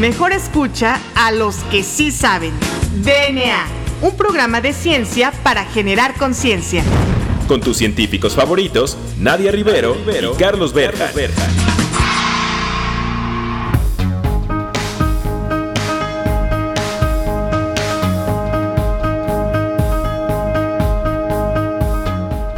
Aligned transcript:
Mejor 0.00 0.32
escucha 0.32 0.98
a 1.14 1.30
los 1.30 1.56
que 1.64 1.82
sí 1.82 2.10
saben. 2.10 2.54
DNA, 3.04 3.66
un 4.00 4.16
programa 4.16 4.62
de 4.62 4.72
ciencia 4.72 5.30
para 5.42 5.66
generar 5.66 6.14
conciencia. 6.14 6.82
Con 7.46 7.60
tus 7.60 7.76
científicos 7.76 8.34
favoritos, 8.34 8.96
Nadia 9.18 9.52
Rivero, 9.52 9.94
y 9.94 10.38
Carlos 10.38 10.72
Berja. 10.72 11.10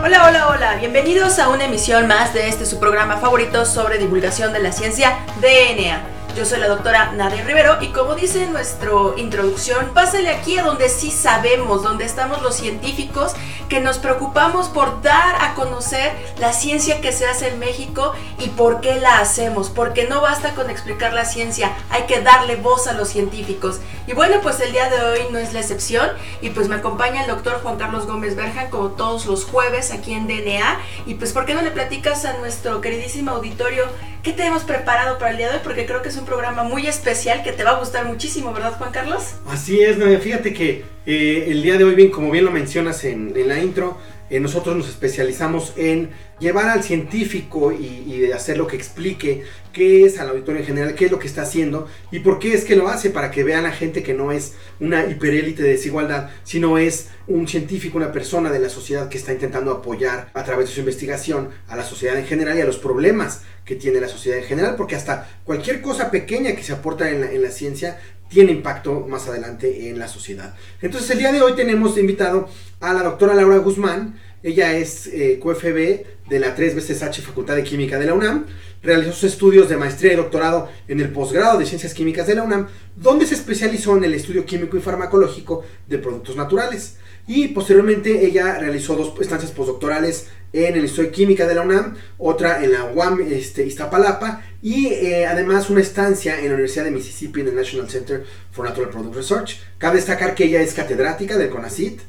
Hola, 0.05 0.29
hola, 0.29 0.49
hola, 0.49 0.77
bienvenidos 0.77 1.41
a 1.41 1.49
una 1.49 1.65
emisión 1.65 2.07
más 2.07 2.33
de 2.35 2.47
este 2.47 2.67
su 2.67 2.79
programa 2.79 3.17
favorito 3.17 3.67
sobre 3.67 3.99
divulgación 3.99 4.53
de 4.53 4.61
la 4.61 4.71
ciencia 4.71 5.19
DNA. 5.41 6.22
Yo 6.37 6.47
soy 6.47 6.61
la 6.61 6.69
doctora 6.69 7.13
Nadia 7.13 7.45
Rivero 7.45 7.77
y 7.83 7.89
como 7.89 8.15
dice 8.15 8.45
en 8.45 8.55
nuestra 8.55 8.91
introducción, 9.19 9.91
pásale 9.93 10.31
aquí 10.31 10.57
a 10.57 10.63
donde 10.63 10.89
sí 10.89 11.11
sabemos, 11.11 11.83
donde 11.83 12.07
estamos 12.07 12.41
los 12.41 12.57
científicos 12.57 13.35
que 13.69 13.81
nos 13.81 13.99
preocupamos 13.99 14.69
por 14.69 15.03
dar 15.03 15.37
a 15.43 15.55
conocer 15.55 16.11
la 16.39 16.55
ciencia 16.55 17.03
que 17.03 17.13
se 17.13 17.27
hace 17.27 17.49
en 17.49 17.59
México 17.59 18.15
y 18.39 18.49
por 18.49 18.81
qué 18.81 18.97
la 18.99 19.19
hacemos, 19.19 19.69
porque 19.69 20.07
no 20.09 20.23
basta 20.23 20.55
con 20.55 20.71
explicar 20.71 21.13
la 21.13 21.27
ciencia, 21.27 21.77
hay 21.91 22.05
que 22.05 22.23
darle 22.23 22.57
voz 22.57 22.87
a 22.87 22.95
los 22.95 23.11
científicos. 23.11 23.81
Y 24.07 24.15
bueno, 24.15 24.39
pues 24.43 24.59
el 24.61 24.73
día 24.73 24.89
de 24.89 25.03
hoy 25.03 25.21
no 25.31 25.39
es 25.39 25.53
la 25.53 25.61
excepción 25.61 26.09
y 26.41 26.51
pues 26.51 26.67
me 26.69 26.77
acompaña 26.77 27.23
el 27.23 27.29
doctor 27.29 27.61
Juan 27.63 27.77
Carlos 27.77 28.07
Gómez 28.07 28.37
Berjan 28.37 28.71
como 28.71 28.89
todos 28.93 29.27
los 29.27 29.45
jueves 29.45 29.93
aquí 29.93 30.15
en 30.15 30.27
DNA 30.27 30.81
y 31.05 31.15
pues 31.15 31.33
¿por 31.33 31.45
qué 31.45 31.53
no 31.53 31.61
le 31.61 31.73
platicas 31.73 32.25
a 32.25 32.39
nuestro 32.39 32.81
queridísimo 32.81 33.33
auditorio 33.33 33.85
qué 34.23 34.33
tenemos 34.33 34.63
preparado 34.63 35.19
para 35.19 35.33
el 35.33 35.37
día 35.37 35.49
de 35.49 35.57
hoy? 35.57 35.61
Porque 35.65 35.85
creo 35.87 36.03
que 36.03 36.09
es 36.09 36.17
un 36.17 36.25
programa 36.25 36.63
muy 36.63 36.87
especial 36.87 37.43
que 37.43 37.53
te 37.53 37.65
va 37.65 37.71
a 37.71 37.79
gustar 37.79 38.07
muchísimo, 38.07 38.53
¿verdad 38.53 38.75
Juan 38.79 38.93
Carlos? 38.93 39.35
Así 39.47 39.81
es, 39.81 39.99
Nadia. 39.99 40.21
Fíjate 40.21 40.55
que 40.55 40.85
eh, 41.07 41.47
el 41.49 41.63
día 41.63 41.77
de 41.77 41.85
hoy, 41.85 41.95
bien, 41.95 42.11
como 42.11 42.31
bien 42.31 42.45
lo 42.45 42.51
mencionas 42.51 43.05
en, 43.05 43.37
en 43.37 43.49
la 43.49 43.59
intro, 43.59 43.99
eh, 44.33 44.41
nosotros 44.41 44.75
nos 44.75 44.89
especializamos 44.89 45.75
en 45.77 46.09
llevar 46.41 46.71
al 46.71 46.83
científico 46.83 47.71
y, 47.71 47.85
y, 48.07 48.33
hacer 48.33 48.57
lo 48.57 48.67
que 48.67 48.77
explique 48.77 49.45
qué 49.75 50.07
es 50.07 50.19
al 50.19 50.31
auditorio 50.31 50.63
en 50.63 50.67
general, 50.67 50.95
qué 50.95 51.05
es 51.05 51.11
lo 51.11 51.19
que 51.19 51.27
está 51.27 51.43
haciendo 51.43 51.87
y 52.11 52.21
por 52.21 52.39
qué 52.39 52.55
es 52.55 52.65
que 52.65 52.75
lo 52.75 52.89
hace, 52.89 53.11
para 53.11 53.31
que 53.31 53.45
vean 53.45 53.67
a 53.67 53.73
gente 53.73 54.03
que 54.03 54.15
no 54.15 54.33
es 54.33 54.55
una 54.81 55.05
hiperélite 55.05 55.63
de 55.63 55.69
desigualdad, 55.73 56.31
sino 56.45 56.79
es 56.79 57.09
un 57.27 57.47
científico, 57.47 57.99
una 57.99 58.11
persona 58.11 58.51
de 58.51 58.59
la 58.59 58.71
sociedad 58.71 59.11
que 59.11 59.19
está 59.19 59.35
intentando 59.35 59.71
apoyar 59.71 60.31
a 60.33 60.45
través 60.45 60.67
de 60.67 60.73
su 60.73 60.81
investigación 60.81 61.51
a 61.69 61.77
la 61.77 61.85
sociedad 61.85 62.19
en 62.19 62.25
general 62.25 62.57
y 62.57 62.63
a 62.63 62.65
los 62.65 62.79
problemas 62.79 63.43
que 63.67 63.77
tiene 63.77 64.01
la 64.01 64.09
sociedad 64.09 64.39
en 64.39 64.45
general, 64.45 64.77
porque 64.77 64.97
hasta 64.97 65.29
cualquier 65.45 65.83
cosa 65.83 66.11
pequeña 66.11 66.57
que 66.57 66.63
se 66.63 66.73
aporta 66.73 67.05
la, 67.11 67.31
en 67.31 67.43
la 67.43 67.51
ciencia 67.51 68.01
tiene 68.33 68.53
impacto 68.53 69.07
más 69.09 69.29
adelante 69.29 69.91
en 69.91 69.99
la 69.99 70.09
sociedad. 70.09 70.55
Entonces 70.81 71.11
el 71.11 71.19
día 71.19 71.33
de 71.33 71.43
hoy 71.43 71.53
tenemos 71.55 71.99
invitado 71.99 72.49
a 72.81 72.95
la 72.95 73.03
doctora 73.03 73.35
Laura 73.35 73.59
Guzmán, 73.59 74.19
ella 74.43 74.77
es 74.77 75.07
eh, 75.07 75.39
QFB 75.41 76.31
de 76.31 76.41
la 76.41 76.55
3 76.55 76.75
veces 76.75 77.03
H 77.03 77.21
Facultad 77.21 77.57
de 77.57 77.63
Química 77.63 77.99
de 77.99 78.07
la 78.07 78.15
UNAM, 78.15 78.47
realizó 78.83 79.13
sus 79.13 79.25
estudios 79.25 79.69
de 79.69 79.77
maestría 79.77 80.15
y 80.15 80.17
doctorado 80.17 80.69
en 80.89 81.01
el 81.01 81.11
posgrado 81.11 81.59
de 81.59 81.67
Ciencias 81.67 81.93
Químicas 81.93 82.27
de 82.27 82.35
la 82.35 82.43
UNAM, 82.43 82.69
donde 82.97 83.27
se 83.27 83.35
especializó 83.35 83.97
en 83.99 84.05
el 84.05 84.15
estudio 84.15 84.47
químico 84.47 84.77
y 84.77 84.81
farmacológico 84.81 85.63
de 85.87 85.99
productos 85.99 86.35
naturales. 86.35 86.97
Y 87.27 87.49
posteriormente 87.49 88.25
ella 88.25 88.59
realizó 88.59 88.97
dos 88.97 89.13
estancias 89.21 89.53
postdoctorales 89.53 90.29
en 90.53 90.75
el 90.75 90.83
Instituto 90.83 91.09
de 91.09 91.13
Química 91.13 91.47
de 91.47 91.55
la 91.55 91.63
UNAM, 91.63 91.97
otra 92.19 92.63
en 92.63 92.73
la 92.73 92.85
UAM 92.85 93.21
este, 93.31 93.65
Iztapalapa 93.65 94.43
y 94.61 94.89
eh, 94.89 95.27
además 95.27 95.71
una 95.71 95.81
estancia 95.81 96.39
en 96.39 96.49
la 96.49 96.55
Universidad 96.55 96.85
de 96.85 96.91
Mississippi 96.91 97.41
en 97.41 97.49
el 97.49 97.57
National 97.57 97.89
Center 97.89 98.25
for 98.51 98.65
Natural 98.65 98.91
Product 98.91 99.15
Research. 99.15 99.61
Cabe 99.79 99.97
destacar 99.97 100.35
que 100.35 100.45
ella 100.45 100.61
es 100.61 100.75
catedrática 100.75 101.37
del 101.39 101.51
CONACYT 101.51 102.01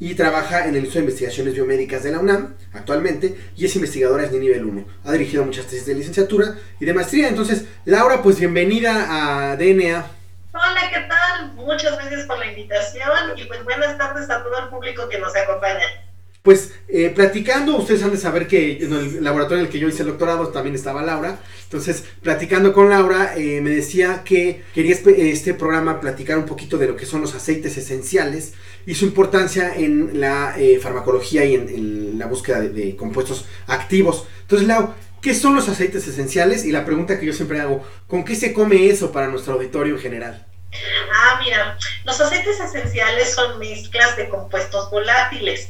y 0.00 0.14
trabaja 0.14 0.66
en 0.66 0.70
el 0.70 0.84
Instituto 0.84 0.98
de 0.98 1.04
Investigaciones 1.04 1.54
Biomédicas 1.54 2.02
de 2.02 2.10
la 2.10 2.18
UNAM 2.18 2.54
actualmente 2.72 3.36
y 3.56 3.66
es 3.66 3.76
investigadora 3.76 4.26
de 4.26 4.38
nivel 4.38 4.64
1. 4.64 4.84
Ha 5.04 5.12
dirigido 5.12 5.44
muchas 5.44 5.66
tesis 5.66 5.86
de 5.86 5.94
licenciatura 5.94 6.56
y 6.80 6.84
de 6.84 6.92
maestría. 6.92 7.28
Entonces, 7.28 7.66
Laura, 7.84 8.20
pues 8.20 8.40
bienvenida 8.40 9.52
a 9.52 9.56
DNA. 9.56 10.04
Hola, 10.54 10.80
¿qué 10.92 11.00
tal? 11.08 11.52
Muchas 11.54 11.96
gracias 11.96 12.26
por 12.26 12.38
la 12.38 12.46
invitación 12.46 13.38
y 13.38 13.44
pues 13.44 13.62
buenas 13.62 13.96
tardes 13.96 14.28
a 14.28 14.42
todo 14.42 14.58
el 14.58 14.68
público 14.70 15.08
que 15.08 15.18
nos 15.18 15.34
acompaña. 15.36 15.86
Pues 16.42 16.74
eh, 16.88 17.12
platicando, 17.14 17.76
ustedes 17.76 18.02
han 18.02 18.10
de 18.10 18.16
saber 18.16 18.48
que 18.48 18.82
en 18.82 18.92
el 18.92 19.22
laboratorio 19.22 19.60
en 19.60 19.66
el 19.66 19.72
que 19.72 19.78
yo 19.78 19.88
hice 19.88 20.02
el 20.02 20.08
doctorado 20.08 20.48
también 20.48 20.74
estaba 20.74 21.00
Laura. 21.00 21.38
Entonces, 21.62 22.04
platicando 22.20 22.72
con 22.72 22.90
Laura, 22.90 23.34
eh, 23.36 23.60
me 23.60 23.70
decía 23.70 24.22
que 24.24 24.64
quería 24.74 24.92
este 24.92 25.54
programa 25.54 26.00
platicar 26.00 26.38
un 26.38 26.46
poquito 26.46 26.78
de 26.78 26.88
lo 26.88 26.96
que 26.96 27.06
son 27.06 27.20
los 27.20 27.36
aceites 27.36 27.76
esenciales 27.76 28.54
y 28.86 28.96
su 28.96 29.04
importancia 29.04 29.72
en 29.76 30.20
la 30.20 30.54
eh, 30.58 30.80
farmacología 30.82 31.44
y 31.44 31.54
en, 31.54 32.18
la 32.18 32.26
búsqueda 32.26 32.60
de, 32.60 32.70
de, 32.70 32.96
compuestos 32.96 33.46
activos. 33.68 34.26
Entonces, 34.40 34.66
Lau, 34.66 34.94
¿qué 35.20 35.34
son 35.34 35.54
los 35.54 35.68
aceites 35.68 36.08
esenciales? 36.08 36.64
Y 36.64 36.72
la 36.72 36.84
pregunta 36.84 37.20
que 37.20 37.26
yo 37.26 37.32
siempre 37.32 37.60
hago, 37.60 37.84
¿con 38.08 38.24
qué 38.24 38.34
se 38.34 38.52
come 38.52 38.88
eso 38.88 39.12
para 39.12 39.28
nuestro 39.28 39.54
auditorio 39.54 39.94
en 39.94 40.00
general? 40.00 40.46
Ah, 41.14 41.40
mira, 41.42 41.78
los 42.04 42.20
aceites 42.20 42.58
esenciales 42.58 43.32
son 43.32 43.60
mezclas 43.60 44.16
de 44.16 44.28
compuestos 44.28 44.90
volátiles. 44.90 45.68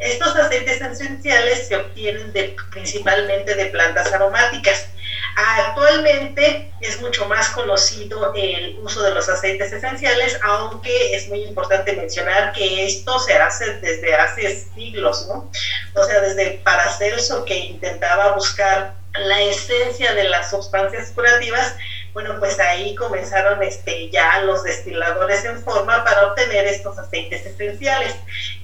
Estos 0.00 0.34
aceites 0.34 0.80
esenciales 0.80 1.66
se 1.66 1.76
obtienen 1.76 2.32
de, 2.32 2.54
principalmente 2.70 3.54
de 3.54 3.66
plantas 3.66 4.10
aromáticas. 4.12 4.88
Actualmente 5.36 6.66
es 6.80 6.98
mucho 6.98 7.26
más 7.26 7.50
conocido 7.50 8.32
el 8.34 8.74
uso 8.78 9.02
de 9.02 9.10
los 9.10 9.28
aceites 9.28 9.70
esenciales, 9.72 10.38
aunque 10.42 11.14
es 11.14 11.28
muy 11.28 11.42
importante 11.42 11.92
mencionar 11.92 12.52
que 12.52 12.86
esto 12.86 13.18
se 13.18 13.34
hace 13.34 13.72
desde 13.82 14.14
hace 14.14 14.56
siglos, 14.74 15.26
¿no? 15.26 15.46
O 15.94 16.02
sea, 16.02 16.20
desde 16.20 16.58
Paracelso 16.64 17.44
que 17.44 17.56
intentaba 17.56 18.32
buscar 18.32 18.94
la 19.12 19.42
esencia 19.42 20.14
de 20.14 20.24
las 20.24 20.50
sustancias 20.50 21.10
curativas, 21.14 21.74
bueno, 22.12 22.36
pues 22.38 22.58
ahí 22.58 22.94
comenzaron 22.94 23.62
este, 23.62 24.10
ya 24.10 24.42
los 24.42 24.62
destiladores 24.64 25.44
en 25.44 25.62
forma 25.62 26.04
para 26.04 26.28
obtener 26.28 26.66
estos 26.66 26.98
aceites 26.98 27.46
esenciales. 27.46 28.14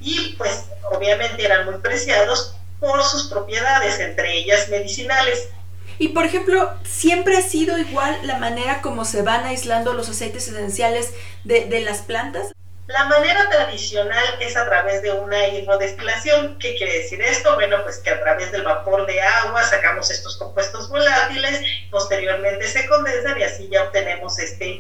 Y 0.00 0.34
pues 0.36 0.64
obviamente 0.90 1.44
eran 1.44 1.64
muy 1.66 1.78
preciados 1.78 2.56
por 2.80 3.02
sus 3.02 3.28
propiedades, 3.28 3.98
entre 4.00 4.38
ellas 4.38 4.68
medicinales. 4.68 5.48
Y 5.98 6.08
por 6.08 6.24
ejemplo, 6.24 6.70
¿siempre 6.84 7.36
ha 7.38 7.42
sido 7.42 7.78
igual 7.78 8.18
la 8.24 8.38
manera 8.38 8.82
como 8.82 9.04
se 9.04 9.22
van 9.22 9.46
aislando 9.46 9.94
los 9.94 10.08
aceites 10.08 10.48
esenciales 10.48 11.14
de, 11.44 11.66
de 11.66 11.80
las 11.80 11.98
plantas? 12.02 12.52
La 12.86 13.04
manera 13.06 13.48
tradicional 13.50 14.24
es 14.38 14.56
a 14.56 14.64
través 14.64 15.02
de 15.02 15.10
una 15.10 15.48
hidrodestilación. 15.48 16.56
¿Qué 16.60 16.76
quiere 16.76 17.00
decir 17.00 17.20
esto? 17.20 17.56
Bueno, 17.56 17.82
pues 17.82 17.98
que 17.98 18.10
a 18.10 18.20
través 18.20 18.52
del 18.52 18.62
vapor 18.62 19.06
de 19.06 19.20
agua 19.20 19.64
sacamos 19.64 20.08
estos 20.08 20.36
compuestos 20.36 20.88
volátiles, 20.88 21.62
posteriormente 21.90 22.68
se 22.68 22.86
condensan 22.86 23.40
y 23.40 23.42
así 23.42 23.68
ya 23.68 23.82
obtenemos 23.82 24.38
este, 24.38 24.78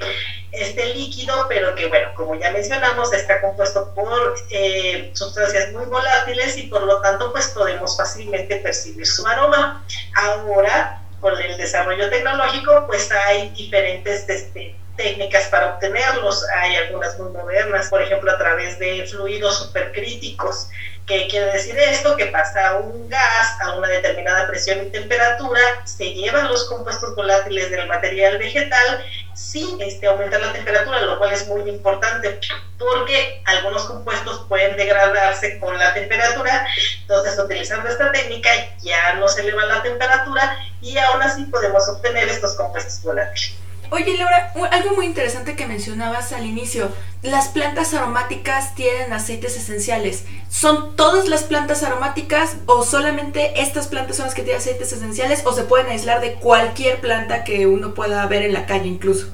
este 0.52 0.94
líquido, 0.94 1.46
pero 1.48 1.74
que 1.74 1.88
bueno, 1.88 2.12
como 2.14 2.36
ya 2.36 2.50
mencionamos, 2.50 3.12
está 3.12 3.40
compuesto 3.40 3.92
por 3.92 4.36
eh, 4.50 5.10
sustancias 5.12 5.72
muy 5.72 5.86
volátiles 5.86 6.56
y 6.58 6.68
por 6.68 6.84
lo 6.84 7.00
tanto 7.00 7.32
pues 7.32 7.48
podemos 7.48 7.96
fácilmente 7.96 8.54
percibir 8.56 9.04
su 9.04 9.26
aroma. 9.26 9.84
Ahora, 10.14 11.02
con 11.20 11.36
el 11.42 11.56
desarrollo 11.56 12.08
tecnológico, 12.08 12.84
pues 12.86 13.10
hay 13.10 13.48
diferentes 13.48 14.28
este, 14.28 14.76
técnicas 14.96 15.46
para 15.48 15.74
obtenerlos. 15.74 16.44
Hay 16.56 16.76
algunas 16.76 17.18
muy 17.18 17.30
modernas, 17.32 17.88
por 17.88 18.02
ejemplo, 18.02 18.30
a 18.30 18.38
través 18.38 18.78
de 18.78 19.06
fluidos 19.06 19.58
supercríticos. 19.58 20.68
¿Qué 21.06 21.28
quiere 21.28 21.52
decir 21.52 21.78
esto? 21.78 22.16
Que 22.16 22.26
pasa 22.26 22.78
un 22.78 23.08
gas 23.08 23.60
a 23.60 23.76
una 23.76 23.86
determinada 23.86 24.48
presión 24.48 24.84
y 24.84 24.90
temperatura, 24.90 25.60
se 25.84 26.12
llevan 26.12 26.48
los 26.48 26.64
compuestos 26.64 27.14
volátiles 27.14 27.70
del 27.70 27.86
material 27.86 28.38
vegetal 28.38 29.04
sin 29.32 29.80
este, 29.80 30.08
aumentar 30.08 30.40
la 30.40 30.52
temperatura, 30.52 31.00
lo 31.02 31.18
cual 31.18 31.32
es 31.32 31.46
muy 31.46 31.68
importante 31.70 32.40
porque 32.76 33.40
algunos 33.44 33.84
compuestos 33.84 34.46
pueden 34.48 34.76
degradarse 34.76 35.60
con 35.60 35.78
la 35.78 35.94
temperatura. 35.94 36.66
Entonces, 37.02 37.38
utilizando 37.38 37.88
esta 37.88 38.10
técnica 38.10 38.50
ya 38.82 39.14
no 39.14 39.28
se 39.28 39.42
eleva 39.42 39.64
la 39.66 39.82
temperatura 39.82 40.58
y 40.80 40.98
aún 40.98 41.22
así 41.22 41.44
podemos 41.44 41.88
obtener 41.88 42.28
estos 42.28 42.56
compuestos 42.56 43.02
volátiles. 43.02 43.65
Oye, 43.90 44.16
Laura, 44.16 44.52
algo 44.72 44.96
muy 44.96 45.06
interesante 45.06 45.54
que 45.54 45.66
mencionabas 45.66 46.32
al 46.32 46.44
inicio, 46.44 46.90
las 47.22 47.48
plantas 47.48 47.94
aromáticas 47.94 48.74
tienen 48.74 49.12
aceites 49.12 49.56
esenciales. 49.56 50.24
¿Son 50.48 50.96
todas 50.96 51.28
las 51.28 51.44
plantas 51.44 51.82
aromáticas 51.84 52.56
o 52.66 52.82
solamente 52.82 53.60
estas 53.60 53.86
plantas 53.86 54.16
son 54.16 54.26
las 54.26 54.34
que 54.34 54.42
tienen 54.42 54.60
aceites 54.60 54.92
esenciales 54.92 55.46
o 55.46 55.52
se 55.52 55.62
pueden 55.62 55.86
aislar 55.88 56.20
de 56.20 56.34
cualquier 56.34 57.00
planta 57.00 57.44
que 57.44 57.66
uno 57.66 57.94
pueda 57.94 58.26
ver 58.26 58.42
en 58.42 58.52
la 58.52 58.66
calle 58.66 58.88
incluso? 58.88 59.28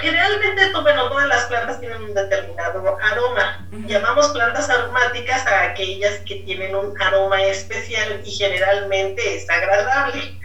Generalmente, 0.00 0.72
bueno, 0.82 1.08
todas 1.08 1.26
las 1.28 1.44
plantas 1.44 1.80
tienen 1.80 2.02
un 2.02 2.14
determinado 2.14 2.98
aroma. 3.02 3.66
Llamamos 3.86 4.28
plantas 4.28 4.68
aromáticas 4.68 5.46
a 5.46 5.64
aquellas 5.64 6.18
que 6.20 6.36
tienen 6.36 6.74
un 6.74 7.00
aroma 7.00 7.42
especial 7.44 8.20
y 8.24 8.30
generalmente 8.30 9.36
es 9.36 9.48
agradable. 9.48 10.38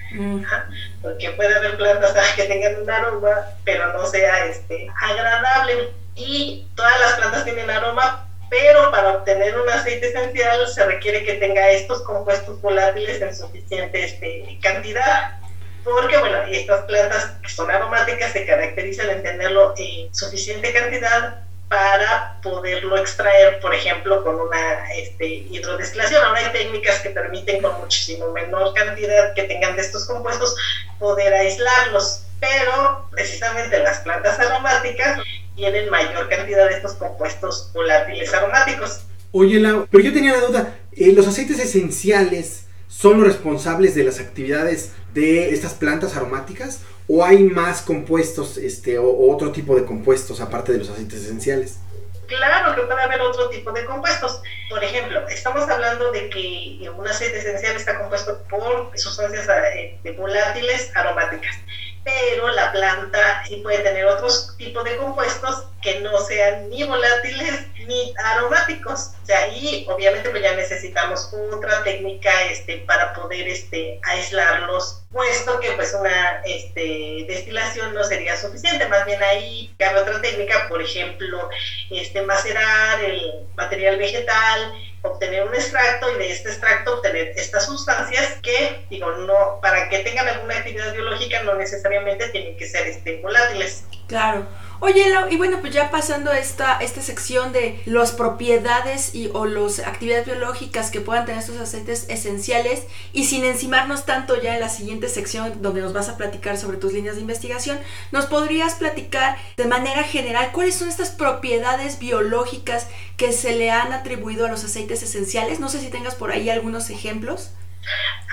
Porque 1.02 1.32
puede 1.32 1.56
haber 1.56 1.78
plantas 1.78 2.34
que 2.36 2.44
tengan 2.44 2.82
un 2.82 2.90
aroma, 2.90 3.46
pero 3.66 3.92
no 3.94 4.06
sea 4.06 4.46
este, 4.46 4.90
agradable. 5.02 5.90
Y 6.16 6.68
todas 6.76 7.00
las 7.00 7.14
plantas 7.14 7.44
tienen 7.44 7.70
aroma, 7.70 8.28
pero 8.50 8.92
para 8.92 9.18
obtener 9.18 9.58
un 9.60 9.70
aceite 9.70 10.10
esencial 10.10 10.68
se 10.68 10.86
requiere 10.86 11.24
que 11.24 11.36
tenga 11.36 11.72
estos 11.72 12.02
compuestos 12.04 12.62
volátiles 12.62 13.22
en 13.22 13.36
suficiente 13.36 14.04
este, 14.04 14.60
cantidad 14.62 15.41
porque 15.84 16.18
bueno, 16.18 16.38
estas 16.50 16.86
plantas 16.86 17.32
que 17.42 17.50
son 17.50 17.70
aromáticas 17.72 18.32
se 18.32 18.46
caracterizan 18.46 19.10
en 19.10 19.24
tenerlo 19.24 19.74
en 19.78 20.14
suficiente 20.14 20.74
cantidad 20.74 21.42
para 21.72 22.38
poderlo 22.44 22.98
extraer, 22.98 23.62
por 23.62 23.74
ejemplo, 23.74 24.24
con 24.26 24.36
una 24.36 24.94
este, 24.94 25.26
hidrodestilación. 25.26 26.22
Ahora 26.22 26.42
hay 26.42 26.52
técnicas 26.52 27.00
que 27.00 27.12
permiten 27.12 27.62
con 27.62 27.80
muchísimo 27.80 28.30
menor 28.32 28.74
cantidad 28.74 29.34
que 29.34 29.44
tengan 29.44 29.78
de 29.78 29.82
estos 29.82 30.06
compuestos 30.06 30.54
poder 31.00 31.34
aislarlos, 31.34 32.24
pero 32.42 33.08
precisamente 33.12 33.80
las 33.80 34.00
plantas 34.00 34.38
aromáticas 34.40 35.22
tienen 35.56 35.90
mayor 35.90 36.28
cantidad 36.28 36.68
de 36.68 36.76
estos 36.76 36.96
compuestos 36.96 37.72
volátiles 37.74 38.34
aromáticos. 38.34 39.04
Oye, 39.32 39.60
Lau, 39.62 39.88
pero 39.90 40.04
yo 40.04 40.12
tenía 40.12 40.34
la 40.34 40.42
duda, 40.42 40.76
eh, 40.92 41.14
los 41.14 41.26
aceites 41.26 41.58
esenciales 41.58 42.66
son 42.92 43.18
los 43.18 43.28
responsables 43.28 43.96
de 43.96 44.04
las 44.04 44.20
actividades 44.20 44.92
de 45.14 45.54
estas 45.54 45.74
plantas 45.74 46.16
aromáticas 46.18 46.82
o 47.08 47.24
hay 47.24 47.44
más 47.44 47.82
compuestos 47.82 48.58
este, 48.58 49.00
o, 49.00 49.32
otro 49.32 49.52
tipo 49.52 49.76
de 49.76 49.86
compuestos 49.86 50.42
aparte 50.42 50.74
de 50.74 50.80
los 50.80 50.90
aceites 50.90 51.24
esenciales? 51.24 51.80
Claro 52.28 52.76
que 52.76 52.82
puede 52.82 53.02
haber 53.02 53.22
otro 53.22 53.50
tipo 53.50 53.72
de 53.72 53.86
compuestos. 53.86 54.42
Por 54.70 54.84
ejemplo, 54.84 55.28
estamos 55.30 55.70
hablando 55.70 56.12
de 56.12 56.30
que 56.30 56.90
un 56.90 57.08
aceite 57.08 57.40
esencial 57.40 57.76
está 57.76 57.98
compuesto 57.98 58.44
por 58.50 58.92
sustancias 58.98 59.48
eh, 59.50 60.16
volátiles 60.18 60.92
aromáticas 60.96 61.58
pero 62.04 62.48
la 62.50 62.72
planta 62.72 63.44
sí 63.48 63.58
puede 63.58 63.80
tener 63.80 64.06
otros 64.06 64.56
tipos 64.58 64.84
de 64.84 64.98
compuestos 64.98 65.68
que 65.82 66.00
no 66.00 66.18
sean 66.20 66.70
ni 66.70 66.84
volátiles 66.84 67.66
ni 67.88 68.14
aromáticos. 68.18 69.12
O 69.22 69.26
sea, 69.26 69.40
ahí 69.40 69.86
obviamente 69.90 70.30
pues 70.30 70.42
ya 70.42 70.56
necesitamos 70.56 71.34
otra 71.52 71.84
técnica 71.84 72.30
este, 72.44 72.78
para 72.80 73.14
poder 73.14 73.48
este, 73.48 74.00
aislarlos, 74.04 75.04
puesto 75.12 75.60
que 75.60 75.72
pues 75.72 75.94
una 75.94 76.42
este, 76.46 77.26
destilación 77.28 77.94
no 77.94 78.04
sería 78.04 78.38
suficiente, 78.38 78.88
más 78.88 79.06
bien 79.06 79.22
ahí 79.24 79.74
cabe 79.78 80.00
otra 80.00 80.22
técnica, 80.22 80.68
por 80.70 80.82
ejemplo, 80.82 81.50
este, 81.90 82.22
macerar 82.22 83.04
el 83.04 83.48
material 83.56 83.98
vegetal, 83.98 84.74
obtener 85.04 85.44
un 85.44 85.54
extracto 85.54 86.14
y 86.16 86.20
de 86.20 86.32
este 86.32 86.50
extracto 86.50 86.96
obtener 86.96 87.34
estas 87.36 87.66
sustancias 87.66 88.38
que, 88.42 88.86
digo, 88.90 89.12
no, 89.12 89.60
para 89.62 89.90
que 89.90 90.00
tengan 90.00 90.28
alguna 90.28 90.58
actividad 90.58 90.94
biológica 90.94 91.42
no 91.44 91.56
necesariamente 91.56 92.30
tienen 92.30 92.58
que 92.58 92.68
ser 92.68 92.88
este, 92.88 93.20
volátiles. 93.22 93.86
Claro. 94.08 94.46
Oye, 94.84 95.06
y 95.30 95.38
bueno, 95.38 95.60
pues 95.62 95.74
ya 95.74 95.92
pasando 95.92 96.32
a 96.32 96.40
esta, 96.40 96.80
esta 96.80 97.04
sección 97.04 97.54
de 97.54 97.80
las 97.86 98.14
propiedades 98.14 99.14
y, 99.14 99.30
o 99.32 99.46
las 99.46 99.78
actividades 99.78 100.26
biológicas 100.26 100.90
que 100.90 101.00
puedan 101.00 101.28
tener 101.28 101.40
estos 101.40 101.58
aceites 101.58 102.08
esenciales 102.10 102.88
y 103.14 103.26
sin 103.26 103.46
encimarnos 103.46 104.06
tanto 104.08 104.42
ya 104.42 104.56
en 104.56 104.60
la 104.60 104.70
siguiente 104.70 105.08
sección 105.08 105.62
donde 105.62 105.82
nos 105.82 105.94
vas 105.94 106.10
a 106.10 106.18
platicar 106.18 106.58
sobre 106.58 106.78
tus 106.78 106.94
líneas 106.94 107.14
de 107.14 107.22
investigación, 107.22 107.80
¿nos 108.12 108.26
podrías 108.26 108.74
platicar 108.74 109.38
de 109.56 109.66
manera 109.66 110.02
general 110.02 110.50
cuáles 110.52 110.74
son 110.74 110.90
estas 110.90 111.12
propiedades 111.12 112.00
biológicas 112.00 112.88
que 113.18 113.34
se 113.34 113.54
le 113.56 113.70
han 113.70 113.94
atribuido 113.94 114.48
a 114.48 114.50
los 114.50 114.64
aceites 114.64 115.04
esenciales? 115.04 115.60
No 115.60 115.70
sé 115.70 115.80
si 115.80 115.92
tengas 115.92 116.16
por 116.16 116.32
ahí 116.32 116.50
algunos 116.50 116.90
ejemplos. 116.90 117.52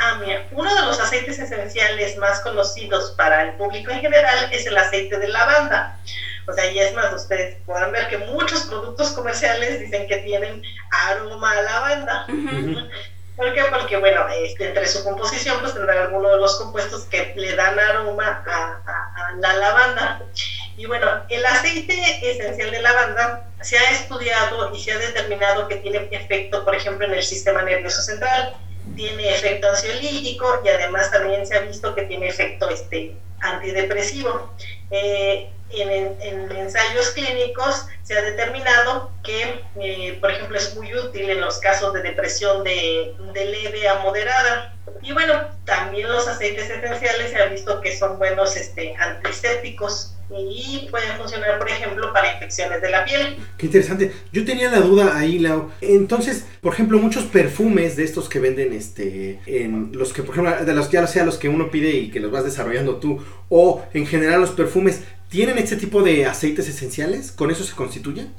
Ah, 0.01 0.19
mira, 0.19 0.47
uno 0.53 0.75
de 0.75 0.83
los 0.83 0.99
aceites 0.99 1.39
esenciales 1.39 2.17
más 2.17 2.41
conocidos 2.41 3.13
para 3.19 3.43
el 3.43 3.53
público 3.55 3.91
en 3.91 4.01
general 4.01 4.51
es 4.51 4.67
el 4.67 4.79
aceite 4.79 5.19
de 5.19 5.29
lavanda. 5.29 5.99
O 6.49 6.53
sea, 6.55 6.71
y 6.71 6.79
es 6.79 6.95
más, 6.95 7.13
ustedes 7.13 7.57
podrán 7.67 7.93
ver 7.93 8.09
que 8.09 8.17
muchos 8.19 8.63
productos 8.63 9.11
comerciales 9.11 9.81
dicen 9.81 10.07
que 10.07 10.17
tienen 10.19 10.63
aroma 10.91 11.51
a 11.51 11.63
lavanda. 11.63 12.27
¿Por 13.37 13.53
qué? 13.53 13.63
Porque, 13.71 13.99
bueno, 13.99 14.27
este, 14.31 14.69
entre 14.69 14.87
su 14.87 15.05
composición 15.05 15.61
pues 15.61 15.75
tendrán 15.75 15.99
algunos 15.99 16.33
de 16.33 16.39
los 16.39 16.57
compuestos 16.57 17.05
que 17.05 17.35
le 17.37 17.55
dan 17.55 17.79
aroma 17.79 18.43
a, 18.47 19.33
la 19.39 19.53
lavanda. 19.57 20.23
Y 20.77 20.87
bueno, 20.87 21.23
el 21.29 21.45
aceite 21.45 22.31
esencial 22.31 22.71
de 22.71 22.81
lavanda 22.81 23.45
se 23.61 23.79
ha 23.79 23.91
estudiado 23.91 24.75
y 24.75 24.81
se 24.81 24.93
ha 24.93 24.99
determinado 24.99 25.69
que 25.69 25.77
tiene 25.77 26.09
efecto, 26.11 26.65
por 26.65 26.75
ejemplo, 26.75 27.07
en 27.07 27.13
el 27.13 27.23
sistema 27.23 27.63
nervioso 27.63 28.01
central, 28.01 28.57
tiene 28.97 29.35
efecto 29.35 29.69
ansiolítico 29.69 30.63
y 30.65 30.69
además 30.69 31.11
también 31.11 31.47
se 31.47 31.57
ha 31.57 31.61
visto 31.61 31.95
que 31.95 32.03
tiene 32.03 32.29
efecto 32.29 32.71
este, 32.71 33.15
antidepresivo. 33.41 34.51
Eh, 34.91 35.51
en, 35.71 36.51
ensayos 36.51 37.11
clínicos 37.11 37.87
se 38.03 38.19
ha 38.19 38.23
determinado 38.23 39.11
que, 39.23 39.63
eh, 39.81 40.19
por 40.21 40.31
ejemplo, 40.31 40.57
es 40.57 40.75
muy 40.75 40.95
útil 40.95 41.31
en 41.31 41.41
los 41.41 41.59
casos 41.59 41.93
de 41.93 42.03
depresión 42.03 42.65
de, 42.65 43.15
de, 43.35 43.45
leve 43.45 43.89
a 43.89 43.97
moderada. 44.01 44.75
Y 45.03 45.13
bueno, 45.13 45.35
también 45.65 46.09
los 46.09 46.27
aceites 46.27 46.71
esenciales 46.71 47.31
se 47.31 47.37
ha 47.37 47.47
visto 47.47 47.81
que 47.81 47.97
son 47.97 48.19
buenos 48.19 48.57
este, 48.57 48.95
antisépticos 48.97 50.15
y 50.31 50.89
pueden 50.91 51.17
funcionar, 51.17 51.59
por 51.59 51.69
ejemplo, 51.69 52.13
para 52.13 52.35
infecciones 52.35 52.83
de 52.83 52.91
la 52.91 53.05
piel. 53.05 53.37
Qué 53.57 53.67
interesante. 53.67 54.13
Yo 54.33 54.45
tenía 54.45 54.71
la 54.71 54.81
duda 54.81 55.17
ahí, 55.17 55.39
Lau. 55.39 55.71
Entonces, 55.81 56.45
por 56.61 56.75
ejemplo, 56.75 56.99
muchos 56.99 57.25
perfumes 57.25 57.97
de 57.97 58.05
estos 58.05 58.29
que 58.29 58.39
venden, 58.39 58.73
este, 58.73 59.41
en 59.47 59.91
los 59.95 60.13
que, 60.13 60.23
por 60.23 60.35
ejemplo, 60.35 60.65
de 60.65 60.75
los 60.75 60.91
ya 60.91 61.07
sea 61.07 61.25
los 61.25 61.39
que 61.39 61.49
uno 61.49 61.71
pide 61.71 61.91
y 61.91 62.11
que 62.11 62.21
los 62.21 62.31
vas 62.31 62.45
desarrollando 62.45 62.97
tú, 62.97 63.25
o 63.49 63.87
en 63.95 64.07
general 64.07 64.41
los 64.41 64.51
perfumes, 64.51 65.03
¿tienen 65.29 65.59
este 65.59 65.77
tipo 65.77 66.03
de 66.03 66.27
aceites 66.27 66.69
esenciales? 66.69 67.33
¿Con 67.33 67.51
eso 67.51 67.65
se 67.65 67.75
constituyen? 67.75 68.33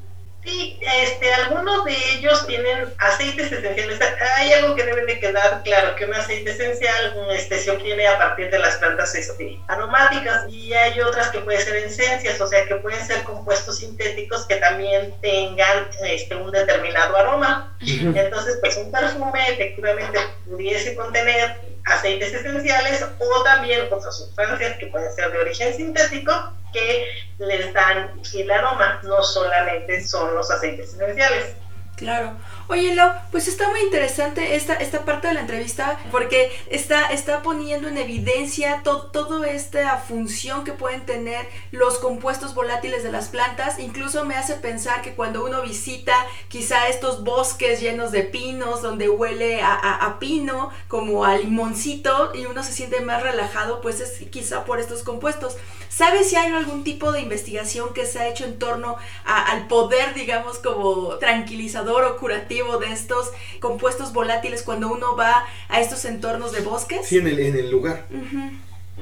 Sí, 0.44 0.80
este, 0.82 1.34
algunos 1.34 1.84
de 1.84 1.94
ellos 2.16 2.48
tienen 2.48 2.86
aceites 2.98 3.52
esenciales. 3.52 4.00
Hay 4.38 4.54
algo 4.54 4.74
que 4.74 4.86
debe 4.86 5.06
de 5.06 5.20
quedar 5.20 5.62
claro, 5.64 5.96
que 5.96 6.06
un 6.06 6.14
aceite 6.14 6.52
esencial 6.52 7.14
este, 7.32 7.60
se 7.60 7.72
obtiene 7.72 8.08
a 8.08 8.18
partir 8.18 8.50
de 8.50 8.58
las 8.58 8.78
plantas 8.78 9.14
este, 9.16 9.60
aromáticas 9.68 10.50
y 10.50 10.74
hay 10.74 11.02
otras 11.02 11.30
que 11.30 11.40
pueden 11.40 11.62
ser 11.62 11.76
esencias, 11.76 12.40
o 12.40 12.48
sea, 12.48 12.66
que 12.66 12.76
pueden 12.76 13.06
ser 13.06 13.24
compuestos 13.24 13.80
sintéticos 13.80 14.46
que 14.48 14.56
también 14.56 15.14
tengan 15.22 15.88
este, 16.06 16.36
un 16.36 16.52
determinado 16.52 17.18
aroma. 17.18 17.76
Entonces, 17.82 18.58
pues 18.62 18.78
un 18.78 18.92
perfume 18.92 19.42
efectivamente 19.50 20.20
pudiese 20.46 20.96
contener 20.96 21.69
aceites 21.86 22.34
esenciales 22.34 23.06
o 23.20 23.44
también 23.44 23.88
otras 23.92 24.16
sustancias 24.16 24.78
que 24.78 24.88
pueden 24.88 25.12
ser 25.12 25.32
de 25.32 25.40
origen 25.40 25.74
sintético 25.76 26.54
que 26.74 27.08
les 27.40 27.74
dan 27.74 28.22
el 28.34 28.52
aroma, 28.52 29.00
no 29.04 29.24
solamente 29.24 30.04
son 30.06 30.36
los 30.36 30.50
aceites 30.52 30.94
esenciales. 30.94 31.56
Claro. 32.00 32.32
Oye, 32.70 32.96
Lau, 32.96 33.12
pues 33.30 33.50
está 33.50 33.70
muy 33.70 33.82
interesante 33.82 34.56
esta, 34.56 34.76
esta 34.76 35.04
parte 35.04 35.28
de 35.28 35.34
la 35.34 35.42
entrevista 35.42 36.00
porque 36.12 36.50
está, 36.70 37.08
está 37.08 37.42
poniendo 37.42 37.90
en 37.90 37.98
evidencia 37.98 38.82
toda 38.84 39.50
esta 39.50 39.98
función 39.98 40.64
que 40.64 40.72
pueden 40.72 41.06
tener 41.06 41.46
los 41.72 41.98
compuestos 41.98 42.56
volátiles 42.56 43.04
de 43.04 43.12
las 43.12 43.28
plantas. 43.28 43.80
Incluso 43.80 44.24
me 44.24 44.36
hace 44.36 44.56
pensar 44.56 45.02
que 45.02 45.14
cuando 45.14 45.44
uno 45.44 45.62
visita 45.62 46.14
quizá 46.48 46.88
estos 46.88 47.26
bosques 47.26 47.82
llenos 47.82 48.14
de 48.14 48.24
pinos, 48.24 48.82
donde 48.82 49.10
huele 49.10 49.62
a, 49.62 49.74
a, 49.74 50.20
pino, 50.20 50.70
como 50.88 51.26
a 51.26 51.36
limoncito, 51.36 52.32
y 52.34 52.46
uno 52.46 52.64
se 52.64 52.72
siente 52.72 53.02
más 53.02 53.24
relajado, 53.24 53.82
pues 53.82 54.00
es 54.00 54.30
quizá 54.30 54.64
por 54.64 54.80
estos 54.80 55.04
compuestos. 55.04 55.58
¿Sabes 55.90 56.30
si 56.30 56.36
hay 56.36 56.54
algún 56.54 56.84
tipo 56.84 57.12
de 57.12 57.20
investigación 57.20 57.94
que 57.94 58.06
se 58.06 58.20
ha 58.20 58.28
hecho 58.28 58.46
en 58.46 58.60
torno 58.60 58.98
al 59.26 59.68
poder, 59.68 60.14
digamos, 60.14 60.60
como 60.60 61.18
tranquilizador 61.18 62.06
o 62.06 62.18
curativo 62.18 62.78
de 62.78 62.94
estos 62.94 63.32
compuestos 63.60 64.14
volátiles 64.14 64.64
cuando 64.64 64.88
uno 64.90 65.16
va 65.16 65.46
a 65.68 65.82
estos 65.82 66.06
entornos 66.06 66.52
de 66.52 66.62
bosques? 66.62 67.08
Sí, 67.08 67.18
en 67.18 67.28
el, 67.28 67.40
en 67.40 67.58
el 67.58 67.72
lugar. 67.72 68.06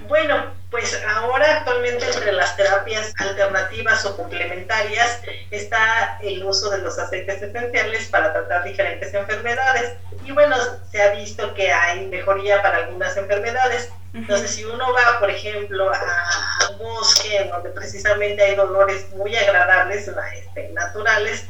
Bueno, 0.08 0.54
pues 0.70 1.02
ahora 1.08 1.58
actualmente 1.58 2.06
entre 2.06 2.32
las 2.32 2.56
terapias 2.56 3.14
alternativas 3.18 4.06
o 4.06 4.16
complementarias 4.16 5.22
está 5.52 6.20
el 6.22 6.44
uso 6.44 6.70
de 6.70 6.80
los 6.80 6.98
aceites 6.98 7.42
esenciales 7.42 8.08
para 8.08 8.32
tratar 8.32 8.64
diferentes 8.64 9.14
enfermedades. 9.14 9.94
Y 10.26 10.32
bueno, 10.32 10.56
se 10.92 11.02
ha 11.02 11.14
visto 11.14 11.54
que 11.54 11.72
hay 11.72 12.06
mejoría 12.08 12.62
para 12.62 12.78
algunas 12.78 13.16
enfermedades. 13.18 13.90
Entonces, 14.18 14.50
si 14.50 14.66
uno 14.66 14.94
va, 14.94 15.20
por 15.20 15.30
ejemplo, 15.30 15.92
a, 15.94 16.70
un 16.72 16.80
bosque 16.80 17.48
donde 17.52 17.70
precisamente 17.70 18.42
hay 18.42 18.56
dolores 18.56 19.10
muy 19.12 19.36
agradables, 19.36 20.10
este, 20.36 20.70
naturales, 20.70 21.46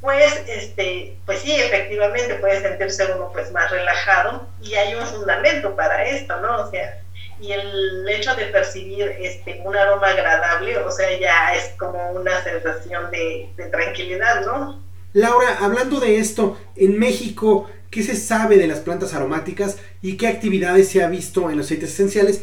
pues, 0.00 0.32
este, 0.46 1.16
pues 1.26 1.40
sí, 1.40 1.52
efectivamente 1.52 2.36
puede 2.36 2.60
sentirse 2.60 3.12
uno 3.12 3.30
pues 3.32 3.50
más 3.50 3.70
relajado 3.70 4.46
y 4.60 4.74
hay 4.74 4.94
un 4.94 5.06
fundamento 5.06 5.74
para 5.74 6.04
esto, 6.04 6.38
¿no? 6.40 6.62
O 6.62 6.70
sea, 6.70 7.00
y 7.40 7.52
el 7.52 8.08
hecho 8.08 8.34
de 8.36 8.46
percibir 8.46 9.16
este, 9.18 9.60
un 9.64 9.76
aroma 9.76 10.08
agradable, 10.08 10.78
o 10.78 10.90
sea, 10.92 11.10
ya 11.18 11.54
es 11.54 11.74
como 11.76 12.12
una 12.12 12.42
sensación 12.42 13.10
de, 13.10 13.50
de 13.56 13.66
tranquilidad, 13.66 14.42
¿no? 14.46 14.80
Laura, 15.12 15.58
hablando 15.60 16.00
de 16.00 16.18
esto, 16.18 16.58
en 16.76 16.98
México, 16.98 17.70
¿qué 17.90 18.02
se 18.02 18.16
sabe 18.16 18.56
de 18.56 18.66
las 18.66 18.80
plantas 18.80 19.12
aromáticas 19.14 19.78
y 20.00 20.16
qué 20.16 20.28
actividades 20.28 20.88
se 20.88 21.02
ha 21.02 21.08
visto 21.08 21.50
en 21.50 21.58
los 21.58 21.66
aceites 21.66 21.90
esenciales? 21.90 22.42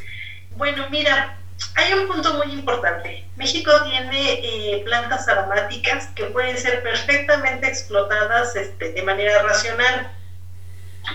Bueno, 0.56 0.88
mira, 0.92 1.40
hay 1.76 1.94
un 1.94 2.08
punto 2.08 2.34
muy 2.36 2.54
importante. 2.54 3.26
México 3.38 3.72
tiene 3.84 4.34
eh, 4.34 4.82
plantas 4.86 5.28
aromáticas 5.28 6.08
que 6.16 6.26
pueden 6.26 6.58
ser 6.58 6.84
perfectamente 6.84 7.68
explotadas 7.68 8.56
este, 8.56 8.94
de 8.94 9.04
manera 9.04 9.42
racional. 9.42 10.12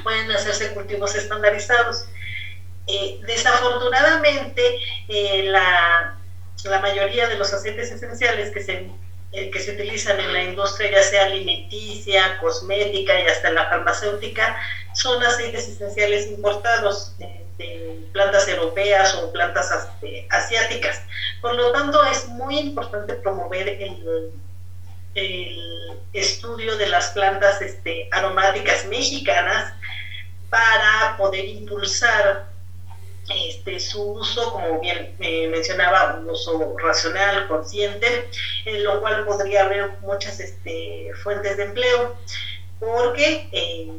Pueden 0.02 0.30
hacerse 0.32 0.72
cultivos 0.72 1.14
estandarizados. 1.14 2.06
Eh, 2.86 3.20
desafortunadamente, 3.26 4.78
eh, 5.08 5.44
la, 5.44 6.18
la, 6.64 6.80
mayoría 6.80 7.28
de 7.28 7.38
los 7.38 7.52
aceites 7.52 7.90
esenciales 7.90 8.50
que 8.50 8.62
se, 8.62 8.90
que 9.52 9.60
se 9.60 9.72
utilizan 9.72 10.20
en 10.20 10.32
la 10.32 10.42
industria, 10.42 10.92
ya 10.92 11.02
sea 11.02 11.24
alimenticia, 11.24 12.38
cosmética 12.38 13.18
y 13.20 13.26
hasta 13.26 13.50
la 13.50 13.68
farmacéutica, 13.68 14.56
son 14.94 15.22
aceites 15.22 15.68
esenciales 15.68 16.26
importados 16.26 17.16
de 17.18 17.44
plantas 18.12 18.48
europeas 18.48 19.14
o 19.14 19.32
plantas 19.32 19.70
este, 19.70 20.26
asiáticas. 20.30 21.02
Por 21.40 21.54
lo 21.54 21.72
tanto, 21.72 22.02
es 22.04 22.26
muy 22.28 22.58
importante 22.58 23.14
promover 23.14 23.68
el, 23.68 24.32
estudio 26.12 26.76
de 26.76 26.86
las 26.86 27.10
plantas 27.10 27.60
este, 27.60 28.08
aromáticas 28.12 28.84
mexicanas 28.86 29.72
para 30.48 31.16
poder 31.16 31.44
impulsar 31.44 32.46
este, 33.28 33.80
su 33.80 34.02
uso, 34.02 34.52
como 34.52 34.80
bien 34.80 35.14
eh, 35.20 35.48
mencionaba, 35.48 36.18
un 36.18 36.28
uso 36.28 36.76
racional, 36.78 37.48
consciente, 37.48 38.28
en 38.64 38.84
lo 38.84 39.00
cual 39.00 39.24
podría 39.24 39.64
haber 39.64 39.92
muchas 40.00 40.40
este, 40.40 41.10
fuentes 41.22 41.56
de 41.56 41.64
empleo, 41.64 42.16
porque 42.78 43.48
eh, 43.52 43.92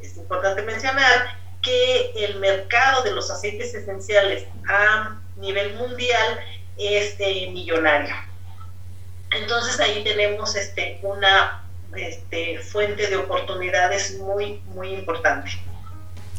es 0.00 0.16
importante 0.16 0.62
mencionar 0.62 1.38
que 1.62 2.12
el 2.16 2.40
mercado 2.40 3.02
de 3.02 3.12
los 3.12 3.30
aceites 3.30 3.72
esenciales 3.72 4.46
a 4.68 5.20
nivel 5.36 5.74
mundial 5.74 6.40
es 6.76 7.14
eh, 7.18 7.48
millonario. 7.52 8.14
Entonces 9.30 9.78
ahí 9.80 10.02
tenemos 10.02 10.56
este, 10.56 10.98
una 11.02 11.62
este, 11.94 12.58
fuente 12.58 13.06
de 13.06 13.16
oportunidades 13.16 14.18
muy, 14.18 14.60
muy 14.66 14.88
importante. 14.88 15.50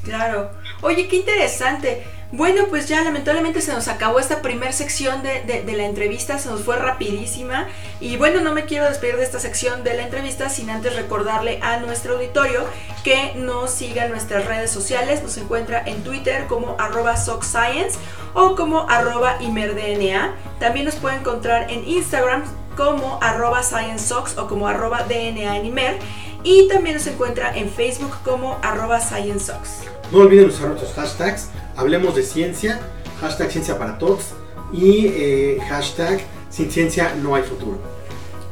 Claro. 0.03 0.51
Oye, 0.81 1.07
qué 1.07 1.17
interesante. 1.17 2.03
Bueno, 2.33 2.65
pues 2.67 2.87
ya 2.87 3.03
lamentablemente 3.03 3.61
se 3.61 3.71
nos 3.73 3.87
acabó 3.87 4.19
esta 4.19 4.41
primera 4.41 4.71
sección 4.71 5.21
de, 5.21 5.63
la 5.77 5.85
entrevista, 5.85 6.39
se 6.39 6.49
nos 6.49 6.63
fue 6.63 6.77
rapidísima. 6.77 7.67
Y 7.99 8.17
bueno, 8.17 8.41
no 8.41 8.55
me 8.55 8.65
quiero 8.65 8.85
despedir 8.85 9.17
de 9.17 9.23
esta 9.23 9.37
sección 9.37 9.83
de 9.83 9.93
la 9.93 10.01
entrevista 10.01 10.49
sin 10.49 10.71
antes 10.71 10.95
recordarle 10.95 11.59
a 11.61 11.77
nuestro 11.77 12.15
auditorio 12.15 12.65
que 13.03 13.35
nos 13.35 13.69
siga 13.69 14.05
en 14.05 14.11
nuestras 14.11 14.47
redes 14.47 14.71
sociales. 14.71 15.21
Nos 15.21 15.37
encuentra 15.37 15.83
en 15.85 16.03
Twitter 16.03 16.47
como 16.47 16.75
arroba 16.79 17.17
SockScience 17.17 17.99
o 18.33 18.55
como 18.55 18.89
arroba 18.89 19.37
ImerDNA. 19.39 20.33
También 20.59 20.87
nos 20.87 20.95
puede 20.95 21.17
encontrar 21.17 21.69
en 21.69 21.87
Instagram 21.87 22.45
como 22.75 23.19
arroba 23.21 23.61
ScienceSox 23.61 24.39
o 24.39 24.47
como 24.47 24.67
arroba 24.67 25.03
DNA. 25.03 25.99
Y 26.43 26.67
también 26.67 26.95
nos 26.95 27.05
encuentra 27.05 27.55
en 27.55 27.69
Facebook 27.69 28.17
como 28.23 28.57
arroba 28.63 28.99
ScienceSox. 28.99 29.83
No 30.11 30.17
olviden 30.17 30.47
usar 30.47 30.69
nuestros 30.69 30.93
hashtags 30.93 31.49
Hablemos 31.75 32.15
de 32.15 32.23
ciencia, 32.23 32.79
hashtag 33.21 33.51
ciencia 33.51 33.77
para 33.77 33.97
todos 33.97 34.31
y 34.71 35.07
eh, 35.07 35.57
hashtag 35.69 36.21
sin 36.49 36.71
ciencia 36.71 37.15
no 37.21 37.35
hay 37.35 37.43
futuro. 37.43 37.79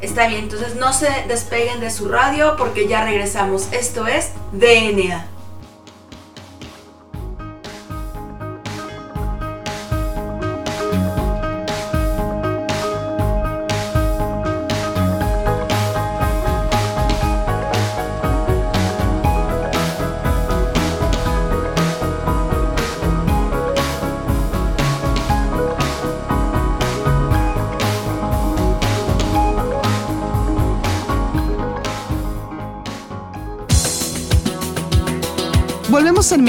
Está 0.02 0.28
bien, 0.28 0.46
entonces 0.46 0.76
no 0.76 0.94
se 0.94 1.08
despeguen 1.28 1.80
de 1.80 1.92
su 1.92 2.10
radio 2.10 2.56
porque 2.58 2.88
ya 2.88 3.04
regresamos. 3.04 3.68
Esto 3.72 4.08
es 4.08 4.32
DNA. 4.52 5.28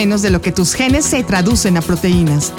Menos 0.02 0.20
de 0.20 0.30
lo 0.30 0.42
que 0.42 0.50
tus 0.50 0.74
genes 0.74 1.04
se 1.04 1.22
traducen 1.22 1.76
a 1.76 1.80
proteínas. 1.80 2.52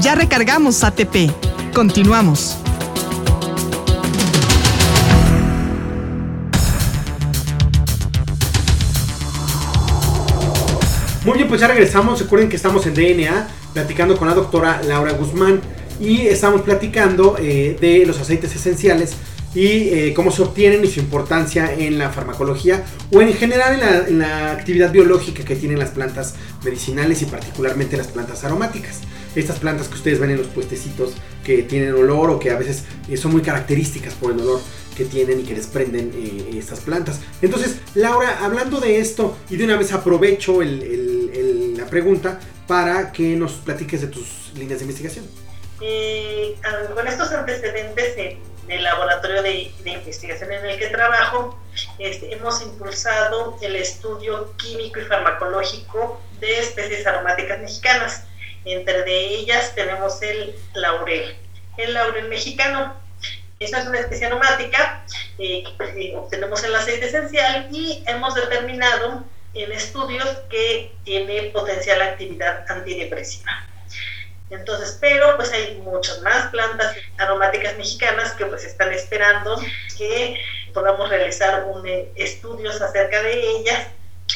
Ya 0.00 0.14
recargamos 0.14 0.84
ATP. 0.84 1.32
Continuamos. 1.74 2.56
Muy 11.24 11.38
bien, 11.38 11.48
pues 11.48 11.60
ya 11.60 11.66
regresamos. 11.66 12.20
Recuerden 12.20 12.48
que 12.48 12.54
estamos 12.54 12.86
en 12.86 12.94
DNA 12.94 13.48
platicando 13.72 14.16
con 14.16 14.28
la 14.28 14.34
doctora 14.34 14.80
Laura 14.84 15.10
Guzmán 15.10 15.60
y 15.98 16.28
estamos 16.28 16.62
platicando 16.62 17.36
eh, 17.40 17.76
de 17.80 18.06
los 18.06 18.20
aceites 18.20 18.54
esenciales 18.54 19.16
y 19.54 19.88
eh, 19.88 20.12
cómo 20.14 20.30
se 20.30 20.42
obtienen 20.42 20.84
y 20.84 20.88
su 20.88 21.00
importancia 21.00 21.72
en 21.72 21.98
la 21.98 22.10
farmacología 22.10 22.84
o 23.12 23.20
en 23.20 23.32
general 23.34 24.06
en 24.08 24.18
la, 24.18 24.52
actividad 24.52 24.92
biológica 24.92 25.44
que 25.44 25.56
tienen 25.56 25.78
las 25.78 25.90
plantas 25.90 26.34
medicinales 26.64 27.22
y 27.22 27.26
particularmente 27.26 27.96
las 27.96 28.08
plantas 28.08 28.44
aromáticas. 28.44 29.00
Estas 29.34 29.58
plantas 29.58 29.88
que 29.88 29.94
ustedes 29.94 30.18
ven 30.18 30.30
en 30.30 30.38
los 30.38 30.48
puestecitos 30.48 31.14
que 31.44 31.62
tienen 31.62 31.94
olor 31.94 32.30
o 32.30 32.38
que 32.38 32.50
a 32.50 32.58
veces 32.58 32.84
eh, 33.08 33.16
son 33.16 33.32
muy 33.32 33.42
características 33.42 34.14
por 34.14 34.32
el 34.32 34.40
olor 34.40 34.60
que 34.96 35.04
tienen 35.04 35.40
y 35.40 35.42
que 35.44 35.54
desprenden 35.54 36.12
eh, 36.14 36.58
estas 36.58 36.80
plantas. 36.80 37.20
Entonces, 37.40 37.76
Laura, 37.94 38.44
hablando 38.44 38.80
de 38.80 38.98
esto 38.98 39.36
y 39.48 39.56
de 39.56 39.64
una 39.64 39.76
vez 39.76 39.92
aprovecho 39.92 40.60
la 40.62 41.86
pregunta 41.86 42.38
para 42.66 43.10
que 43.10 43.34
nos 43.36 43.52
platiques 43.52 44.00
de 44.00 44.08
tus 44.08 44.52
líneas 44.56 44.80
de 44.80 44.84
investigación. 44.84 45.24
con 46.94 47.08
estos 47.08 47.32
antecedentes 47.32 48.16
el 48.72 48.84
laboratorio 48.84 49.42
de, 49.42 49.72
investigación 49.84 50.52
en 50.52 50.64
el 50.64 50.78
que 50.78 50.88
trabajo, 50.88 51.58
este, 51.98 52.32
hemos 52.32 52.62
impulsado 52.62 53.58
el 53.62 53.76
estudio 53.76 54.56
químico 54.56 55.00
y 55.00 55.04
farmacológico 55.04 56.20
de 56.40 56.60
especies 56.60 57.06
aromáticas 57.06 57.60
mexicanas. 57.60 58.24
Entre 58.64 59.02
de 59.02 59.26
ellas 59.26 59.74
tenemos 59.74 60.20
el 60.22 60.54
laurel, 60.74 61.36
el 61.76 61.94
laurel 61.94 62.28
mexicano. 62.28 62.94
Esta 63.58 63.80
es 63.80 63.86
una 63.86 64.00
especie 64.00 64.26
aromática, 64.26 65.04
eh, 65.38 65.64
obtenemos 66.16 66.64
el 66.64 66.74
aceite 66.74 67.06
esencial 67.06 67.68
y 67.70 68.02
hemos 68.06 68.34
determinado 68.34 69.24
en 69.54 69.72
estudios 69.72 70.28
que 70.48 70.92
tiene 71.04 71.50
potencial 71.50 72.00
actividad 72.00 72.64
antidepresiva. 72.70 73.69
Entonces, 74.50 74.98
pero 75.00 75.36
pues 75.36 75.52
hay 75.52 75.80
muchas 75.84 76.20
más 76.22 76.48
plantas 76.48 76.96
aromáticas 77.18 77.76
mexicanas 77.76 78.32
que 78.32 78.46
pues 78.46 78.64
están 78.64 78.92
esperando 78.92 79.60
que 79.96 80.40
podamos 80.74 81.08
realizar 81.08 81.64
un, 81.64 81.86
eh, 81.86 82.10
estudios 82.16 82.80
acerca 82.82 83.22
de 83.22 83.40
ellas 83.40 83.86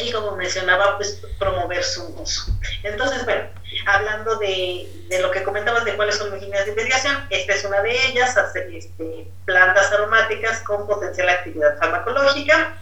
y 0.00 0.11
como 0.11 0.33
mencionaba, 0.37 0.97
pues 0.97 1.21
promover 1.38 1.83
su 1.85 2.04
uso. 2.21 2.47
Entonces, 2.83 3.25
bueno, 3.25 3.44
hablando 3.87 4.37
de, 4.37 4.88
lo 5.21 5.30
que 5.30 5.42
comentabas 5.42 5.85
de 5.85 5.94
cuáles 5.94 6.16
son 6.16 6.30
las 6.30 6.42
líneas 6.42 6.64
de 6.64 6.73
investigación, 6.73 7.26
esta 7.30 7.54
es 7.54 7.64
una 7.64 7.80
de 7.83 8.06
ellas, 8.09 8.37
este, 8.73 9.28
plantas 9.44 9.92
aromáticas 9.92 10.61
con 10.61 10.87
potencial 10.87 11.28
actividad 11.28 11.78
farmacológica. 11.78 12.76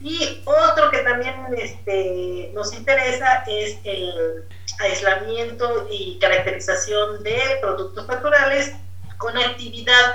Y 0.00 0.42
otro 0.44 0.90
que 0.90 0.98
también 0.98 1.36
este, 1.56 2.50
nos 2.52 2.74
interesa 2.74 3.44
es 3.46 3.76
el 3.84 4.44
aislamiento 4.82 5.88
y 5.90 6.18
caracterización 6.18 7.22
de 7.22 7.58
productos 7.60 8.06
naturales 8.06 8.72
con 9.18 9.36
actividad 9.38 10.14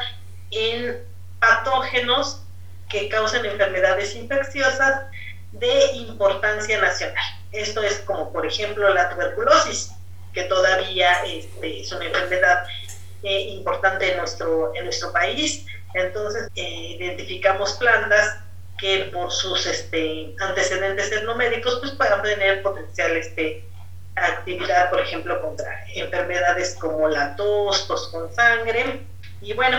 en 0.51 1.03
patógenos 1.39 2.41
que 2.89 3.09
causan 3.09 3.45
enfermedades 3.45 4.15
infecciosas 4.15 5.03
de 5.51 5.91
importancia 5.93 6.79
nacional. 6.79 7.23
Esto 7.51 7.81
es 7.81 7.99
como, 7.99 8.31
por 8.31 8.45
ejemplo, 8.45 8.93
la 8.93 9.09
tuberculosis, 9.09 9.91
que 10.33 10.43
todavía 10.43 11.23
este, 11.25 11.81
es 11.81 11.91
una 11.91 12.05
enfermedad 12.05 12.65
eh, 13.23 13.39
importante 13.49 14.11
en 14.11 14.17
nuestro, 14.17 14.73
en 14.75 14.83
nuestro 14.83 15.11
país. 15.11 15.65
Entonces, 15.93 16.49
eh, 16.55 16.97
identificamos 16.99 17.73
plantas 17.73 18.37
que 18.77 19.09
por 19.11 19.31
sus 19.31 19.65
este, 19.65 20.35
antecedentes 20.39 21.11
etnomédicos 21.11 21.79
pues 21.79 21.93
puedan 21.93 22.21
tener 22.21 22.61
potencial 22.61 23.17
este, 23.17 23.65
actividad, 24.25 24.89
por 24.89 24.99
ejemplo, 25.01 25.41
contra 25.41 25.85
enfermedades 25.93 26.75
como 26.79 27.07
la 27.07 27.35
tos, 27.35 27.87
tos 27.87 28.09
con 28.09 28.33
sangre. 28.33 29.03
Y 29.41 29.53
bueno, 29.53 29.77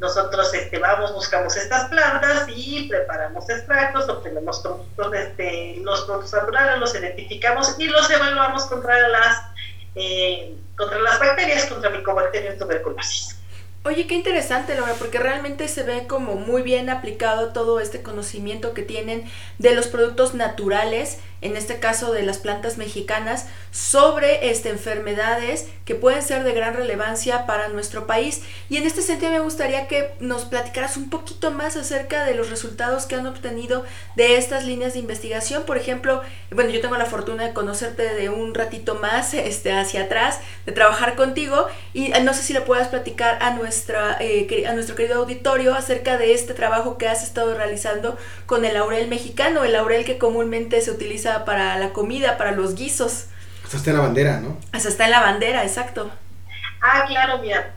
nosotros 0.00 0.52
este, 0.54 0.78
vamos, 0.78 1.12
buscamos 1.12 1.56
estas 1.56 1.88
plantas 1.88 2.46
y 2.48 2.88
preparamos 2.88 3.48
extractos, 3.48 4.08
obtenemos 4.08 4.60
productos, 4.60 5.14
este, 5.14 5.76
los 5.82 6.02
productos 6.02 6.32
naturales, 6.32 6.78
los 6.78 6.94
identificamos 6.94 7.76
y 7.78 7.86
los 7.86 8.10
evaluamos 8.10 8.64
contra 8.66 9.08
las, 9.08 9.42
eh, 9.94 10.54
contra 10.76 10.98
las 10.98 11.18
bacterias, 11.18 11.66
contra 11.66 11.90
Mycobacterium 11.90 12.58
tuberculosis. 12.58 13.34
Oye, 13.86 14.06
qué 14.06 14.14
interesante, 14.14 14.74
Laura, 14.74 14.94
porque 14.98 15.18
realmente 15.18 15.68
se 15.68 15.82
ve 15.82 16.06
como 16.06 16.36
muy 16.36 16.62
bien 16.62 16.88
aplicado 16.88 17.52
todo 17.52 17.80
este 17.80 18.02
conocimiento 18.02 18.72
que 18.72 18.82
tienen 18.82 19.30
de 19.58 19.74
los 19.74 19.88
productos 19.88 20.32
naturales 20.32 21.18
en 21.40 21.56
este 21.56 21.78
caso 21.78 22.12
de 22.12 22.22
las 22.22 22.38
plantas 22.38 22.78
mexicanas, 22.78 23.46
sobre 23.70 24.50
este, 24.50 24.70
enfermedades 24.70 25.66
que 25.84 25.94
pueden 25.94 26.22
ser 26.22 26.44
de 26.44 26.54
gran 26.54 26.74
relevancia 26.74 27.46
para 27.46 27.68
nuestro 27.68 28.06
país. 28.06 28.42
Y 28.70 28.76
en 28.76 28.86
este 28.86 29.02
sentido 29.02 29.32
me 29.32 29.40
gustaría 29.40 29.88
que 29.88 30.12
nos 30.20 30.44
platicaras 30.44 30.96
un 30.96 31.10
poquito 31.10 31.50
más 31.50 31.76
acerca 31.76 32.24
de 32.24 32.34
los 32.34 32.50
resultados 32.50 33.06
que 33.06 33.16
han 33.16 33.26
obtenido 33.26 33.84
de 34.16 34.36
estas 34.36 34.64
líneas 34.64 34.94
de 34.94 35.00
investigación. 35.00 35.64
Por 35.64 35.76
ejemplo, 35.76 36.22
bueno, 36.50 36.70
yo 36.70 36.80
tengo 36.80 36.96
la 36.96 37.06
fortuna 37.06 37.44
de 37.44 37.52
conocerte 37.52 38.14
de 38.14 38.28
un 38.28 38.54
ratito 38.54 38.94
más 38.94 39.34
este, 39.34 39.72
hacia 39.72 40.04
atrás, 40.04 40.40
de 40.66 40.72
trabajar 40.72 41.14
contigo, 41.16 41.66
y 41.92 42.08
no 42.22 42.32
sé 42.32 42.42
si 42.42 42.52
le 42.52 42.60
puedas 42.60 42.88
platicar 42.88 43.38
a, 43.42 43.50
nuestra, 43.50 44.16
eh, 44.20 44.64
a 44.66 44.72
nuestro 44.72 44.96
querido 44.96 45.20
auditorio 45.20 45.74
acerca 45.74 46.16
de 46.16 46.32
este 46.32 46.54
trabajo 46.54 46.96
que 46.98 47.08
has 47.08 47.22
estado 47.22 47.54
realizando 47.54 48.16
con 48.46 48.64
el 48.64 48.74
laurel 48.74 49.08
mexicano, 49.08 49.64
el 49.64 49.72
laurel 49.72 50.04
que 50.04 50.18
comúnmente 50.18 50.80
se 50.80 50.90
utiliza 50.90 51.23
para 51.44 51.78
la 51.78 51.92
comida, 51.92 52.36
para 52.36 52.52
los 52.52 52.74
guisos. 52.74 53.26
Hasta 53.64 53.78
está 53.78 53.90
en 53.90 53.96
la 53.96 54.02
bandera, 54.02 54.40
¿no? 54.40 54.58
Hasta 54.72 54.88
está 54.88 55.04
en 55.06 55.10
la 55.10 55.20
bandera, 55.20 55.62
exacto. 55.64 56.10
Ah, 56.82 57.04
claro, 57.08 57.38
mira. 57.38 57.74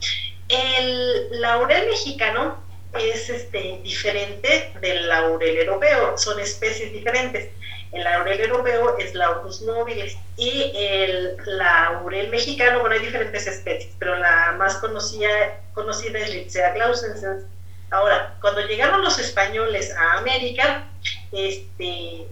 El 0.50 1.42
laurel 1.42 1.88
mexicano 1.88 2.58
es 3.00 3.30
este, 3.30 3.80
diferente 3.84 4.74
del 4.82 5.08
laurel 5.08 5.58
europeo, 5.58 6.18
son 6.18 6.40
especies 6.40 6.92
diferentes. 6.92 7.50
El 7.92 8.04
laurel 8.04 8.42
europeo 8.42 8.98
es 8.98 9.14
Laurus 9.16 9.62
nobilis 9.62 10.18
y 10.36 10.74
el 10.76 11.38
laurel 11.46 12.30
mexicano, 12.30 12.82
bueno, 12.82 12.96
hay 12.96 13.02
diferentes 13.02 13.48
especies, 13.48 13.94
pero 13.98 14.18
la 14.18 14.56
más 14.58 14.76
conocida, 14.78 15.30
conocida 15.74 16.20
es 16.20 16.30
Litsea 16.34 16.74
glausensis. 16.74 17.46
Ahora, 17.90 18.36
cuando 18.42 18.62
llegaron 18.68 19.02
los 19.02 19.18
españoles 19.20 19.96
a 19.96 20.18
América, 20.18 20.84
este, 21.32 22.28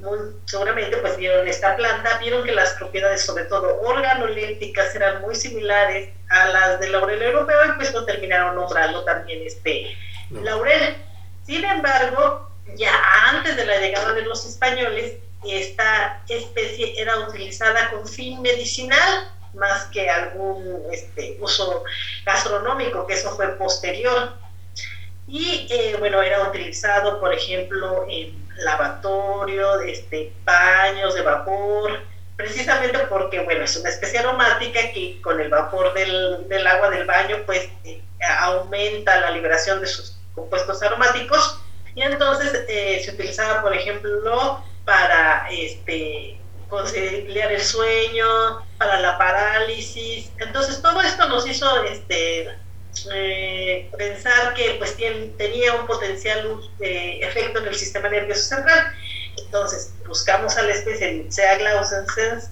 seguramente 0.45 0.97
pues 0.97 1.17
vieron 1.17 1.47
esta 1.47 1.75
planta, 1.75 2.17
vieron 2.19 2.43
que 2.43 2.51
las 2.51 2.73
propiedades, 2.73 3.25
sobre 3.25 3.45
todo 3.45 3.79
organolépticas, 3.81 4.95
eran 4.95 5.21
muy 5.21 5.35
similares 5.35 6.09
a 6.29 6.47
las 6.49 6.79
del 6.79 6.93
laurel 6.93 7.21
europeo 7.21 7.57
y 7.65 7.71
pues 7.73 7.93
no 7.93 8.05
terminaron 8.05 8.55
nombrando 8.55 9.03
también 9.03 9.41
este 9.45 9.95
laurel. 10.29 10.95
Sin 11.45 11.63
embargo, 11.63 12.49
ya 12.75 12.93
antes 13.29 13.55
de 13.55 13.65
la 13.65 13.79
llegada 13.79 14.13
de 14.13 14.23
los 14.23 14.45
españoles, 14.45 15.15
esta 15.47 16.23
especie 16.27 16.99
era 16.99 17.17
utilizada 17.19 17.91
con 17.91 18.07
fin 18.07 18.41
medicinal 18.41 19.31
más 19.53 19.85
que 19.85 20.09
algún 20.09 20.83
este, 20.91 21.37
uso 21.39 21.83
gastronómico, 22.25 23.05
que 23.07 23.13
eso 23.13 23.35
fue 23.35 23.49
posterior. 23.57 24.33
Y 25.27 25.67
eh, 25.69 25.95
bueno, 25.97 26.21
era 26.21 26.47
utilizado, 26.47 27.19
por 27.19 27.33
ejemplo, 27.33 28.05
en 28.09 28.44
lavatorio, 28.57 29.81
este, 29.81 30.33
baños 30.43 31.15
de 31.15 31.21
vapor, 31.21 32.01
precisamente 32.35 32.99
porque, 33.09 33.39
bueno, 33.41 33.63
es 33.63 33.75
una 33.77 33.89
especie 33.89 34.19
aromática 34.19 34.79
que 34.93 35.21
con 35.21 35.39
el 35.39 35.49
vapor 35.49 35.93
del, 35.93 36.47
del 36.47 36.67
agua 36.67 36.89
del 36.89 37.05
baño, 37.05 37.37
pues 37.45 37.69
eh, 37.83 38.01
aumenta 38.39 39.19
la 39.19 39.31
liberación 39.31 39.81
de 39.81 39.87
sus 39.87 40.17
compuestos 40.33 40.81
aromáticos 40.83 41.61
y 41.95 42.01
entonces 42.01 42.65
eh, 42.67 43.01
se 43.03 43.11
utilizaba, 43.11 43.61
por 43.61 43.73
ejemplo, 43.73 44.61
para 44.83 45.47
este, 45.49 46.37
conciliar 46.69 47.51
el 47.51 47.61
sueño, 47.61 48.61
para 48.77 48.99
la 48.99 49.17
parálisis. 49.17 50.31
Entonces 50.37 50.81
todo 50.81 51.01
esto 51.01 51.27
nos 51.29 51.47
hizo 51.47 51.83
este, 51.83 52.53
eh, 53.13 53.89
pensar 53.97 54.53
que 54.53 54.75
pues 54.77 54.95
tenía 55.37 55.73
un 55.73 55.85
potencial 55.85 56.59
eh, 56.79 57.19
efecto 57.21 57.59
en 57.59 57.67
el 57.67 57.75
sistema 57.75 58.09
nervioso 58.09 58.55
central. 58.55 58.93
Entonces 59.37 59.93
buscamos 60.07 60.55
a 60.57 60.63
la 60.63 60.73
especie 60.73 61.25
Sea 61.29 61.57
glausensens 61.57 62.49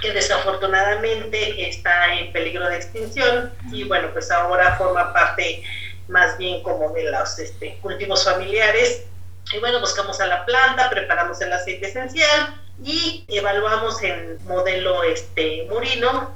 que 0.00 0.12
desafortunadamente 0.12 1.68
está 1.68 2.12
en 2.14 2.32
peligro 2.32 2.68
de 2.68 2.76
extinción 2.76 3.52
y 3.72 3.84
bueno 3.84 4.10
pues 4.12 4.30
ahora 4.30 4.76
forma 4.76 5.12
parte 5.12 5.62
más 6.08 6.36
bien 6.38 6.62
como 6.62 6.92
de 6.92 7.10
los 7.10 7.38
este, 7.38 7.78
cultivos 7.80 8.24
familiares 8.24 9.04
y 9.52 9.58
bueno 9.58 9.80
buscamos 9.80 10.20
a 10.20 10.26
la 10.26 10.44
planta 10.44 10.90
preparamos 10.90 11.40
el 11.40 11.52
aceite 11.52 11.88
esencial 11.88 12.60
y 12.84 13.24
evaluamos 13.28 14.02
el 14.02 14.38
modelo 14.40 15.02
este 15.02 15.66
murino 15.70 16.35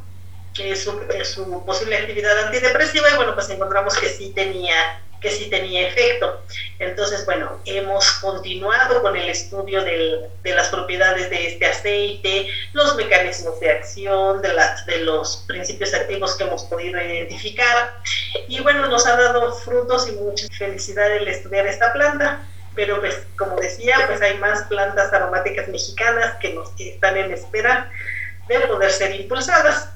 que 0.54 0.74
su, 0.76 1.00
su 1.24 1.64
posible 1.64 1.96
actividad 1.96 2.46
antidepresiva 2.46 3.10
y 3.10 3.16
bueno, 3.16 3.34
pues 3.34 3.48
encontramos 3.50 3.96
que 3.96 4.08
sí 4.08 4.32
tenía 4.34 5.00
que 5.20 5.30
sí 5.30 5.50
tenía 5.50 5.88
efecto. 5.88 6.42
Entonces, 6.78 7.24
bueno, 7.26 7.60
hemos 7.66 8.10
continuado 8.12 9.02
con 9.02 9.16
el 9.16 9.28
estudio 9.28 9.82
del, 9.82 10.26
de 10.42 10.54
las 10.54 10.68
propiedades 10.68 11.28
de 11.30 11.46
este 11.48 11.66
aceite, 11.66 12.48
los 12.72 12.96
mecanismos 12.96 13.60
de 13.60 13.70
acción, 13.70 14.40
de, 14.40 14.52
la, 14.54 14.82
de 14.86 14.98
los 14.98 15.44
principios 15.46 15.92
activos 15.94 16.36
que 16.36 16.44
hemos 16.44 16.64
podido 16.64 17.00
identificar. 17.00 17.98
Y 18.48 18.60
bueno, 18.60 18.88
nos 18.88 19.06
ha 19.06 19.16
dado 19.16 19.52
frutos 19.52 20.08
y 20.08 20.12
mucha 20.12 20.46
felicidad 20.56 21.14
el 21.14 21.28
estudiar 21.28 21.66
esta 21.66 21.92
planta. 21.92 22.40
Pero 22.74 23.00
pues, 23.00 23.18
como 23.36 23.56
decía, 23.56 23.96
pues 24.06 24.22
hay 24.22 24.38
más 24.38 24.62
plantas 24.68 25.12
aromáticas 25.12 25.68
mexicanas 25.68 26.36
que 26.40 26.54
nos 26.54 26.70
que 26.70 26.94
están 26.94 27.16
en 27.16 27.32
espera 27.32 27.90
de 28.48 28.60
poder 28.60 28.90
ser 28.90 29.14
impulsadas. 29.14 29.90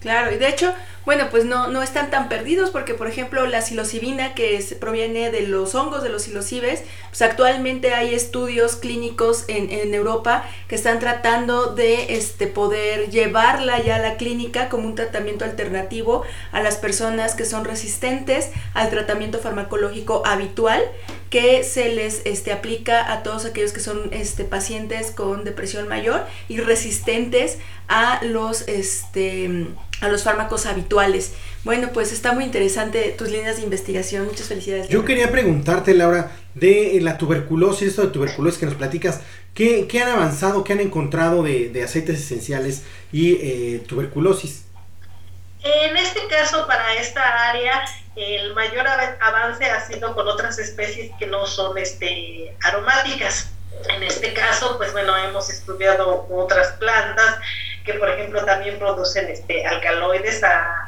Claro, 0.00 0.32
y 0.32 0.38
de 0.38 0.48
hecho, 0.48 0.72
bueno, 1.04 1.28
pues 1.30 1.44
no, 1.44 1.68
no 1.68 1.82
están 1.82 2.10
tan 2.10 2.30
perdidos 2.30 2.70
porque, 2.70 2.94
por 2.94 3.06
ejemplo, 3.06 3.46
la 3.46 3.60
psilocibina 3.60 4.32
que 4.34 4.64
proviene 4.80 5.30
de 5.30 5.42
los 5.42 5.74
hongos 5.74 6.02
de 6.02 6.08
los 6.08 6.22
psilocibes, 6.22 6.82
pues 7.10 7.20
actualmente 7.20 7.92
hay 7.92 8.14
estudios 8.14 8.76
clínicos 8.76 9.44
en, 9.48 9.70
en, 9.70 9.92
Europa 9.92 10.44
que 10.68 10.74
están 10.74 11.00
tratando 11.00 11.74
de 11.74 12.14
este, 12.14 12.46
poder 12.46 13.10
llevarla 13.10 13.78
ya 13.82 13.96
a 13.96 13.98
la 13.98 14.16
clínica 14.16 14.70
como 14.70 14.86
un 14.86 14.94
tratamiento 14.94 15.44
alternativo 15.44 16.22
a 16.50 16.62
las 16.62 16.76
personas 16.76 17.34
que 17.34 17.44
son 17.44 17.66
resistentes 17.66 18.50
al 18.72 18.88
tratamiento 18.88 19.38
farmacológico 19.38 20.22
habitual 20.24 20.80
que 21.28 21.62
se 21.62 21.94
les 21.94 22.22
este, 22.24 22.52
aplica 22.52 23.12
a 23.12 23.22
todos 23.22 23.44
aquellos 23.44 23.72
que 23.72 23.80
son 23.80 24.10
este, 24.12 24.44
pacientes 24.44 25.12
con 25.12 25.44
depresión 25.44 25.88
mayor 25.88 26.26
y 26.48 26.58
resistentes 26.58 27.58
a 27.88 28.20
los, 28.24 28.62
este, 28.68 29.66
a 30.00 30.08
los 30.08 30.24
fármacos 30.24 30.66
habituales. 30.66 31.32
Bueno, 31.64 31.90
pues 31.92 32.12
está 32.12 32.32
muy 32.32 32.44
interesante 32.44 33.14
tus 33.16 33.30
líneas 33.30 33.56
de 33.56 33.62
investigación. 33.62 34.26
Muchas 34.26 34.48
felicidades. 34.48 34.88
Yo 34.88 35.04
quería 35.04 35.30
preguntarte, 35.30 35.94
Laura, 35.94 36.32
de 36.54 36.98
la 37.02 37.18
tuberculosis, 37.18 37.88
esto 37.88 38.02
de 38.02 38.08
tuberculosis 38.08 38.58
que 38.58 38.66
nos 38.66 38.74
platicas, 38.74 39.20
¿qué, 39.54 39.86
qué 39.86 40.00
han 40.00 40.08
avanzado, 40.08 40.64
qué 40.64 40.72
han 40.72 40.80
encontrado 40.80 41.42
de, 41.42 41.68
de 41.68 41.82
aceites 41.82 42.20
esenciales 42.20 42.82
y 43.12 43.34
eh, 43.34 43.84
tuberculosis? 43.86 44.64
En 45.62 45.96
este 45.96 46.26
caso, 46.28 46.66
para 46.66 46.94
esta 46.94 47.50
área, 47.50 47.84
el 48.16 48.54
mayor 48.54 48.86
avance 49.20 49.64
ha 49.66 49.86
sido 49.86 50.14
con 50.14 50.26
otras 50.26 50.58
especies 50.58 51.12
que 51.18 51.26
no 51.26 51.46
son 51.46 51.76
este, 51.76 52.56
aromáticas. 52.62 53.50
En 53.88 54.02
este 54.02 54.32
caso, 54.32 54.76
pues 54.78 54.92
bueno, 54.92 55.16
hemos 55.16 55.50
estudiado 55.50 56.26
otras 56.30 56.72
plantas 56.72 57.36
que, 57.84 57.94
por 57.94 58.10
ejemplo, 58.10 58.44
también 58.44 58.78
producen 58.78 59.28
este, 59.28 59.64
alcaloides, 59.66 60.42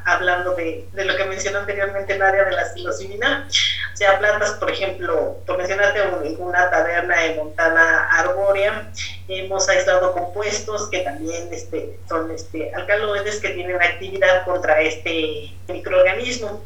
hablando 0.04 0.54
de, 0.54 0.86
de, 0.92 1.04
lo 1.04 1.16
que 1.16 1.24
mencionó 1.24 1.60
anteriormente 1.60 2.14
en 2.14 2.22
área 2.22 2.44
de 2.44 2.52
la 2.52 2.64
psilocibina. 2.66 3.48
O 3.92 3.96
sea, 3.96 4.18
plantas, 4.18 4.52
por 4.52 4.70
ejemplo, 4.70 5.38
por 5.46 5.58
mencionarte 5.58 6.02
una 6.38 6.70
taberna 6.70 7.20
de 7.20 7.34
montana 7.34 8.08
arbórea, 8.10 8.90
hemos 9.28 9.68
aislado 9.68 10.12
compuestos 10.12 10.88
que 10.90 11.00
también 11.00 11.48
este, 11.52 11.98
son 12.08 12.30
este, 12.30 12.74
alcaloides 12.74 13.40
que 13.40 13.50
tienen 13.50 13.80
actividad 13.80 14.44
contra 14.44 14.80
este 14.80 15.52
microorganismo. 15.68 16.62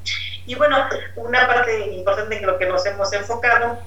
Y 0.47 0.55
bueno, 0.55 0.89
una 1.17 1.47
parte 1.47 1.87
importante 1.87 2.39
en 2.39 2.47
lo 2.47 2.59
que 2.59 2.67
nos 2.67 2.87
hemos 2.87 3.13
enfocado 3.13 3.79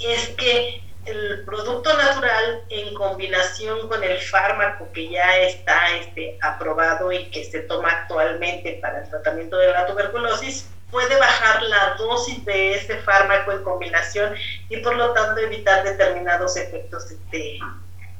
es 0.00 0.28
que 0.30 0.82
el 1.08 1.44
producto 1.44 1.96
natural 1.96 2.62
en 2.68 2.94
combinación 2.94 3.88
con 3.88 4.02
el 4.04 4.20
fármaco 4.20 4.88
que 4.92 5.08
ya 5.08 5.38
está 5.38 5.90
este, 5.96 6.38
aprobado 6.42 7.10
y 7.12 7.30
que 7.30 7.44
se 7.44 7.60
toma 7.60 7.90
actualmente 7.90 8.78
para 8.82 9.02
el 9.02 9.08
tratamiento 9.08 9.56
de 9.56 9.72
la 9.72 9.86
tuberculosis, 9.86 10.68
puede 10.90 11.18
bajar 11.18 11.62
la 11.62 11.94
dosis 11.98 12.44
de 12.44 12.74
ese 12.74 12.96
fármaco 12.98 13.52
en 13.52 13.62
combinación 13.62 14.34
y 14.68 14.78
por 14.78 14.96
lo 14.96 15.12
tanto 15.12 15.40
evitar 15.40 15.84
determinados 15.84 16.56
efectos 16.56 17.10
este, 17.10 17.58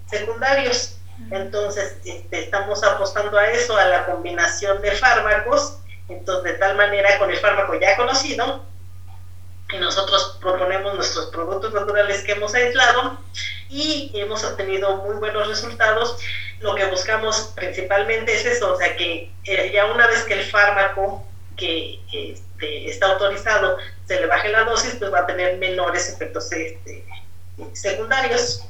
secundarios. 0.06 0.94
Entonces, 1.30 1.96
este, 2.04 2.44
estamos 2.44 2.84
apostando 2.84 3.38
a 3.38 3.48
eso, 3.48 3.76
a 3.76 3.86
la 3.86 4.06
combinación 4.06 4.80
de 4.82 4.92
fármacos, 4.92 5.80
entonces 6.08 6.52
de 6.52 6.58
tal 6.58 6.76
manera 6.76 7.18
con 7.18 7.30
el 7.30 7.38
fármaco 7.38 7.74
ya 7.80 7.96
conocido, 7.96 8.64
y 9.72 9.78
nosotros 9.78 10.38
proponemos 10.40 10.94
nuestros 10.94 11.26
productos 11.26 11.74
naturales 11.74 12.22
que 12.22 12.32
hemos 12.32 12.54
aislado 12.54 13.18
y 13.68 14.10
hemos 14.14 14.42
obtenido 14.44 14.96
muy 15.04 15.16
buenos 15.16 15.46
resultados. 15.46 16.18
Lo 16.60 16.74
que 16.74 16.86
buscamos 16.86 17.52
principalmente 17.54 18.32
es 18.32 18.46
eso, 18.46 18.72
o 18.72 18.76
sea 18.78 18.96
que 18.96 19.30
eh, 19.44 19.70
ya 19.72 19.86
una 19.86 20.06
vez 20.06 20.24
que 20.24 20.34
el 20.34 20.44
fármaco 20.44 21.26
que 21.56 22.00
este, 22.12 22.88
está 22.88 23.12
autorizado 23.12 23.76
se 24.06 24.20
le 24.20 24.26
baje 24.26 24.48
la 24.48 24.64
dosis, 24.64 24.94
pues 24.98 25.12
va 25.12 25.20
a 25.20 25.26
tener 25.26 25.58
menores 25.58 26.08
efectos 26.08 26.50
este, 26.52 27.04
secundarios. 27.74 28.64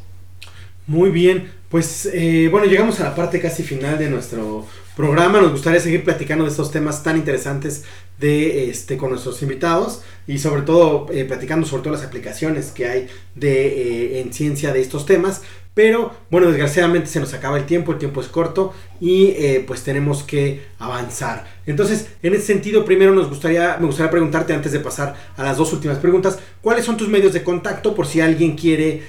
Muy 0.86 1.10
bien, 1.10 1.54
pues 1.68 2.06
eh, 2.06 2.48
bueno, 2.50 2.66
llegamos 2.66 2.98
a 3.00 3.04
la 3.04 3.14
parte 3.14 3.40
casi 3.40 3.62
final 3.62 3.98
de 3.98 4.08
nuestro 4.08 4.66
programa. 4.98 5.40
Nos 5.40 5.52
gustaría 5.52 5.78
seguir 5.78 6.02
platicando 6.02 6.42
de 6.42 6.50
estos 6.50 6.72
temas 6.72 7.04
tan 7.04 7.16
interesantes 7.16 7.84
de 8.18 8.68
este 8.68 8.96
con 8.96 9.10
nuestros 9.10 9.40
invitados 9.42 10.02
y 10.26 10.38
sobre 10.38 10.62
todo 10.62 11.06
eh, 11.12 11.24
platicando 11.24 11.68
sobre 11.68 11.84
todas 11.84 12.00
las 12.00 12.08
aplicaciones 12.08 12.72
que 12.72 12.86
hay 12.88 13.06
de 13.36 13.68
eh, 13.68 14.20
en 14.20 14.32
ciencia 14.32 14.72
de 14.72 14.80
estos 14.80 15.06
temas. 15.06 15.42
Pero 15.72 16.10
bueno, 16.32 16.48
desgraciadamente 16.48 17.06
se 17.06 17.20
nos 17.20 17.32
acaba 17.32 17.58
el 17.58 17.64
tiempo, 17.64 17.92
el 17.92 17.98
tiempo 17.98 18.20
es 18.20 18.26
corto 18.26 18.74
y 19.00 19.26
eh, 19.36 19.62
pues 19.64 19.84
tenemos 19.84 20.24
que 20.24 20.64
avanzar. 20.80 21.46
Entonces, 21.64 22.08
en 22.24 22.34
ese 22.34 22.46
sentido, 22.46 22.84
primero 22.84 23.14
nos 23.14 23.28
gustaría, 23.28 23.76
me 23.78 23.86
gustaría 23.86 24.10
preguntarte 24.10 24.52
antes 24.52 24.72
de 24.72 24.80
pasar 24.80 25.14
a 25.36 25.44
las 25.44 25.56
dos 25.56 25.72
últimas 25.72 25.98
preguntas, 25.98 26.40
¿cuáles 26.60 26.84
son 26.84 26.96
tus 26.96 27.06
medios 27.06 27.32
de 27.32 27.44
contacto 27.44 27.94
por 27.94 28.08
si 28.08 28.20
alguien 28.20 28.56
quiere 28.56 29.04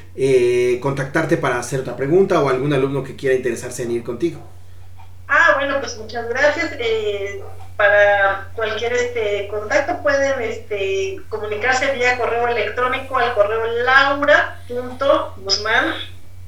contactarte 0.79 1.37
para 1.37 1.57
hacer 1.57 1.79
otra 1.79 1.97
pregunta 1.97 2.39
o 2.39 2.47
algún 2.47 2.73
alumno 2.73 3.03
que 3.03 3.15
quiera 3.15 3.35
interesarse 3.35 3.81
en 3.81 3.89
ir 3.89 4.03
contigo? 4.03 4.58
Ah, 5.31 5.53
bueno, 5.57 5.79
pues 5.79 5.95
muchas 5.97 6.27
gracias. 6.27 6.71
Eh, 6.79 7.43
para 7.77 8.47
cualquier 8.55 8.93
este 8.93 9.47
contacto 9.47 10.01
pueden 10.01 10.41
este, 10.41 11.21
comunicarse 11.29 11.93
vía 11.93 12.17
correo 12.17 12.47
electrónico 12.47 13.15
al 13.17 13.35
correo 13.35 13.63
laura.guzmán 13.83 15.93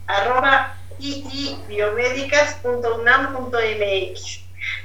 arroba 0.08 0.76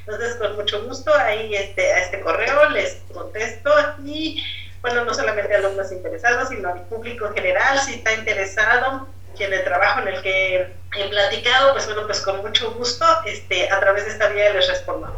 Entonces, 0.07 0.37
con 0.37 0.57
mucho 0.57 0.85
gusto, 0.85 1.15
ahí 1.15 1.55
este, 1.55 1.91
a 1.93 2.01
este 2.01 2.21
correo 2.21 2.69
les 2.71 2.99
contesto 3.13 3.71
y, 4.05 4.45
bueno, 4.83 5.07
no 5.07 5.15
solamente 5.15 5.55
a 5.55 5.59
alumnos 5.59 5.91
interesados, 5.91 6.51
sino 6.51 6.69
al 6.69 6.83
público 6.83 7.27
en 7.27 7.35
general, 7.35 7.81
si 7.81 7.95
está 7.95 8.13
interesado 8.13 9.09
en 9.45 9.53
el 9.53 9.65
trabajo 9.65 10.01
en 10.01 10.09
el 10.09 10.23
que 10.23 10.75
he 10.97 11.09
platicado, 11.09 11.73
pues 11.73 11.87
bueno, 11.87 12.07
pues 12.07 12.21
con 12.21 12.41
mucho 12.43 12.73
gusto, 12.73 13.05
este, 13.27 13.71
a 13.71 13.81
través 13.81 14.05
de 14.07 14.13
esta 14.13 14.29
vía 14.29 14.53
les 14.53 14.69
respondo. 14.69 15.15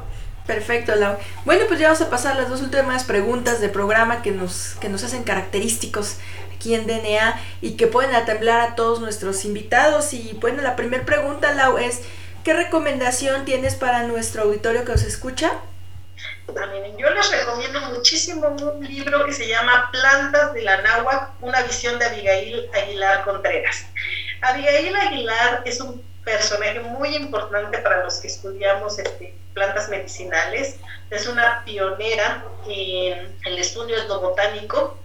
Perfecto, 0.46 0.94
Lau. 0.94 1.18
Bueno, 1.44 1.66
pues 1.68 1.78
ya 1.78 1.88
vamos 1.88 2.00
a 2.00 2.08
pasar 2.08 2.36
las 2.36 2.48
dos 2.48 2.62
últimas 2.62 3.04
preguntas 3.04 3.60
de 3.60 3.68
programa 3.68 4.22
que 4.22 4.30
nos, 4.30 4.76
que 4.80 4.88
nos 4.88 5.04
hacen 5.04 5.22
característicos 5.22 6.16
aquí 6.54 6.74
en 6.74 6.86
DNA 6.86 7.38
y 7.60 7.76
que 7.76 7.86
pueden 7.86 8.14
atemblar 8.14 8.60
a 8.60 8.74
todos 8.74 9.00
nuestros 9.00 9.44
invitados. 9.44 10.14
Y 10.14 10.36
bueno, 10.40 10.62
la 10.62 10.74
primera 10.74 11.04
pregunta, 11.04 11.52
Lau, 11.52 11.76
es 11.76 12.00
¿qué 12.44 12.54
recomendación 12.54 13.44
tienes 13.44 13.74
para 13.74 14.04
nuestro 14.04 14.44
auditorio 14.44 14.86
que 14.86 14.92
os 14.92 15.02
escucha? 15.02 15.52
Yo 16.98 17.10
les 17.10 17.30
recomiendo 17.30 17.80
muchísimo 17.92 18.48
un 18.48 18.84
libro 18.84 19.24
que 19.24 19.32
se 19.32 19.46
llama 19.46 19.88
Plantas 19.92 20.52
de 20.52 20.62
la 20.62 20.82
Náhuatl, 20.82 21.44
una 21.44 21.62
visión 21.62 21.98
de 21.98 22.06
Abigail 22.06 22.68
Aguilar 22.74 23.24
Contreras. 23.24 23.86
Abigail 24.42 24.94
Aguilar 24.96 25.62
es 25.64 25.80
un 25.80 26.02
personaje 26.24 26.80
muy 26.80 27.14
importante 27.16 27.78
para 27.78 28.04
los 28.04 28.18
que 28.18 28.28
estudiamos 28.28 28.98
este, 28.98 29.34
plantas 29.54 29.88
medicinales. 29.88 30.76
Es 31.10 31.26
una 31.26 31.62
pionera 31.64 32.44
en 32.66 33.36
el 33.44 33.58
estudio 33.58 33.96
etnobotánico 33.96 34.98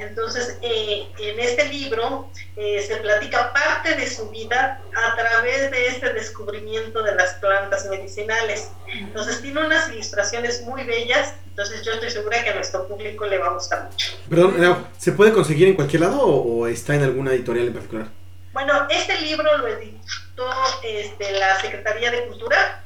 entonces, 0.00 0.58
eh, 0.62 1.08
en 1.18 1.40
este 1.40 1.68
libro 1.68 2.30
eh, 2.56 2.84
se 2.86 2.96
platica 2.96 3.52
parte 3.52 3.94
de 3.94 4.08
su 4.08 4.28
vida 4.30 4.80
a 4.94 5.16
través 5.16 5.70
de 5.70 5.86
este 5.88 6.12
descubrimiento 6.12 7.02
de 7.02 7.14
las 7.14 7.34
plantas 7.34 7.86
medicinales. 7.88 8.70
Entonces, 8.86 9.40
tiene 9.42 9.64
unas 9.64 9.88
ilustraciones 9.90 10.62
muy 10.62 10.84
bellas. 10.84 11.34
Entonces, 11.48 11.82
yo 11.82 11.92
estoy 11.92 12.10
segura 12.10 12.42
que 12.42 12.50
a 12.50 12.54
nuestro 12.54 12.86
público 12.86 13.26
le 13.26 13.38
va 13.38 13.46
a 13.48 13.54
gustar 13.54 13.84
mucho. 13.84 14.16
Perdón, 14.28 14.86
¿se 14.96 15.12
puede 15.12 15.32
conseguir 15.32 15.68
en 15.68 15.74
cualquier 15.74 16.02
lado 16.02 16.20
o, 16.22 16.66
está 16.66 16.94
en 16.94 17.02
alguna 17.02 17.32
editorial 17.32 17.66
en 17.66 17.72
particular? 17.74 18.06
Bueno, 18.52 18.86
este 18.90 19.20
libro 19.20 19.56
lo 19.58 19.68
editó 19.68 20.48
este, 20.82 21.32
la 21.32 21.60
Secretaría 21.60 22.10
de 22.10 22.26
Cultura 22.26 22.84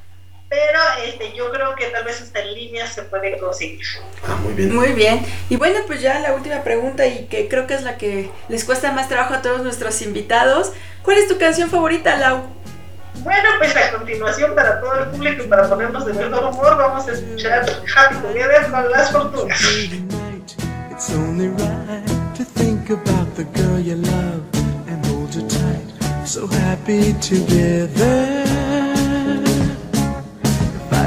pero 0.53 0.79
este, 1.03 1.33
yo 1.35 1.51
creo 1.51 1.75
que 1.75 1.87
tal 1.87 2.03
vez 2.03 2.21
hasta 2.21 2.39
en 2.39 2.53
línea 2.53 2.85
se 2.85 3.01
puede 3.03 3.39
conseguir. 3.39 3.81
Ah, 4.27 4.35
muy 4.35 4.53
bien. 4.53 4.75
Muy 4.75 4.93
bien. 4.93 5.25
Y 5.49 5.55
bueno, 5.55 5.79
pues 5.87 5.99
ya 6.01 6.19
la 6.19 6.33
última 6.33 6.63
pregunta 6.63 7.07
y 7.07 7.25
que 7.25 7.47
creo 7.47 7.65
que 7.65 7.73
es 7.73 7.81
la 7.81 7.97
que 7.97 8.29
les 8.49 8.63
cuesta 8.63 8.91
más 8.91 9.09
trabajo 9.09 9.33
a 9.33 9.41
todos 9.41 9.63
nuestros 9.63 10.01
invitados. 10.03 10.71
¿Cuál 11.01 11.17
es 11.17 11.27
tu 11.27 11.39
canción 11.39 11.71
favorita, 11.71 12.17
Lau? 12.17 12.43
Bueno, 13.23 13.49
pues 13.57 13.75
a 13.75 13.91
continuación 13.97 14.53
para 14.53 14.79
todo 14.79 14.93
el 14.99 15.09
público 15.09 15.43
y 15.43 15.47
para 15.47 15.67
ponernos 15.67 16.05
de 16.05 16.13
mejor 16.13 16.43
humor 16.45 16.77
vamos 16.77 17.07
a 17.07 17.13
escuchar 17.13 17.65
Happy 17.95 18.15
Together 18.17 18.69
con 18.69 18.91
las 18.91 19.11
tortugas. 19.11 19.59
It's 20.91 21.09
only 21.15 21.47
right 21.47 22.35
to 22.35 22.43
think 22.43 22.91
about 22.91 23.35
the 23.35 23.45
girl 23.59 23.79
you 23.79 23.95
love 23.95 24.43
and 24.87 25.03
hold 25.07 25.33
her 25.33 25.47
tight. 25.47 26.27
So 26.27 26.45
happy 26.45 27.13
together. 27.13 28.72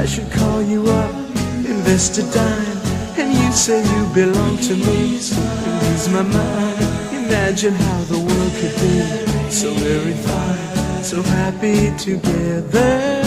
Should 0.07 0.31
call 0.31 0.61
you 0.63 0.83
up, 0.83 1.13
invest 1.65 2.17
a 2.17 2.23
dime, 2.33 2.77
and 3.19 3.31
you 3.33 3.51
say 3.51 3.83
you 3.83 4.05
belong 4.15 4.57
to 4.57 4.75
me. 4.75 5.19
So 5.19 5.35
lose 5.35 6.09
my 6.09 6.23
mind. 6.23 6.81
Imagine 7.13 7.73
how 7.73 7.99
the 8.05 8.17
world 8.17 8.53
could 8.59 8.75
be 8.81 9.51
so 9.51 9.69
very 9.73 10.13
fine, 10.13 11.03
so 11.03 11.21
happy 11.21 11.95
together. 11.97 13.26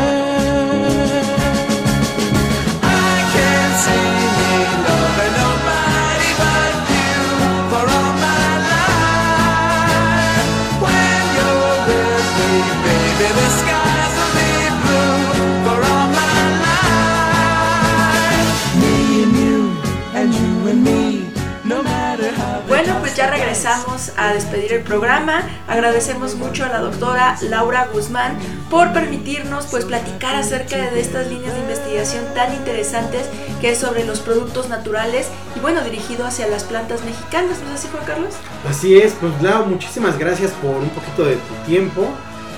Regresamos 23.31 24.11
a 24.17 24.33
despedir 24.33 24.73
el 24.73 24.83
programa. 24.83 25.43
Agradecemos 25.67 26.35
mucho 26.35 26.65
a 26.65 26.67
la 26.67 26.79
doctora 26.79 27.37
Laura 27.41 27.87
Guzmán 27.93 28.37
por 28.69 28.91
permitirnos 28.91 29.67
pues 29.67 29.85
platicar 29.85 30.35
acerca 30.35 30.91
de 30.91 30.99
estas 30.99 31.27
líneas 31.27 31.53
de 31.53 31.61
investigación 31.61 32.25
tan 32.35 32.53
interesantes 32.53 33.27
que 33.61 33.71
es 33.71 33.77
sobre 33.77 34.03
los 34.05 34.19
productos 34.19 34.67
naturales 34.67 35.27
y 35.55 35.59
bueno, 35.61 35.81
dirigido 35.81 36.25
hacia 36.25 36.47
las 36.47 36.65
plantas 36.65 37.03
mexicanas, 37.05 37.59
¿no 37.63 37.73
es 37.73 37.79
así 37.79 37.87
Juan 37.91 38.05
Carlos? 38.05 38.33
Así 38.69 38.97
es, 38.99 39.13
pues 39.13 39.41
Lau, 39.41 39.65
muchísimas 39.65 40.19
gracias 40.19 40.51
por 40.51 40.75
un 40.75 40.89
poquito 40.89 41.23
de 41.23 41.35
tu 41.35 41.53
tiempo 41.65 42.07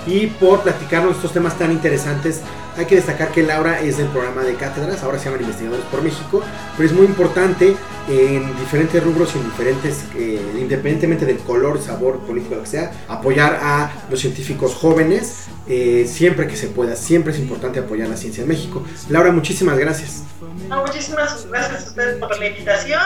y 0.07 0.27
por 0.27 0.61
platicarnos 0.61 1.17
estos 1.17 1.33
temas 1.33 1.57
tan 1.57 1.71
interesantes 1.71 2.41
Hay 2.75 2.85
que 2.85 2.95
destacar 2.95 3.31
que 3.31 3.43
Laura 3.43 3.79
es 3.81 3.97
del 3.97 4.07
programa 4.07 4.41
de 4.43 4.55
cátedras, 4.55 5.03
ahora 5.03 5.19
se 5.19 5.25
llaman 5.25 5.41
Investigadores 5.41 5.85
por 5.85 6.01
México, 6.01 6.41
pero 6.75 6.89
es 6.89 6.95
muy 6.95 7.05
importante 7.05 7.75
en 8.09 8.57
diferentes 8.57 9.01
rubros 9.03 9.33
y 9.35 9.37
en 9.37 9.45
diferentes, 9.45 10.03
eh, 10.15 10.41
independientemente 10.59 11.25
del 11.25 11.37
color, 11.39 11.81
sabor 11.81 12.19
político, 12.19 12.55
lo 12.55 12.61
que 12.61 12.67
sea, 12.67 12.91
apoyar 13.07 13.59
a 13.61 13.91
los 14.09 14.19
científicos 14.19 14.73
jóvenes 14.73 15.45
eh, 15.67 16.05
siempre 16.11 16.47
que 16.47 16.57
se 16.57 16.67
pueda. 16.67 16.95
Siempre 16.95 17.31
es 17.31 17.39
importante 17.39 17.79
apoyar 17.79 18.09
la 18.09 18.17
ciencia 18.17 18.41
en 18.41 18.49
México. 18.49 18.83
Laura, 19.09 19.31
muchísimas 19.31 19.77
gracias. 19.77 20.23
muchísimas 20.41 21.47
gracias 21.47 21.85
a 21.85 21.87
ustedes 21.87 22.17
por 22.17 22.37
la 22.37 22.47
invitación 22.47 22.99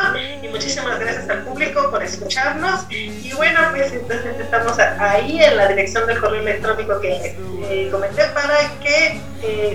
y 0.44 0.48
muchísimas 0.48 1.00
gracias 1.00 1.30
al 1.30 1.44
público 1.44 1.92
por 1.92 2.02
escucharnos. 2.02 2.86
Y 2.90 3.32
bueno, 3.34 3.60
pues 3.72 3.94
entonces 3.94 4.40
estamos 4.40 4.80
ahí 4.80 5.44
en 5.44 5.58
la 5.58 5.68
dirección 5.68 6.08
del 6.08 6.20
correo 6.20 6.42
electrónico 6.42 7.00
que 7.00 7.36
eh, 7.70 7.90
comenté 7.92 8.24
para 8.34 8.58
que 8.80 9.22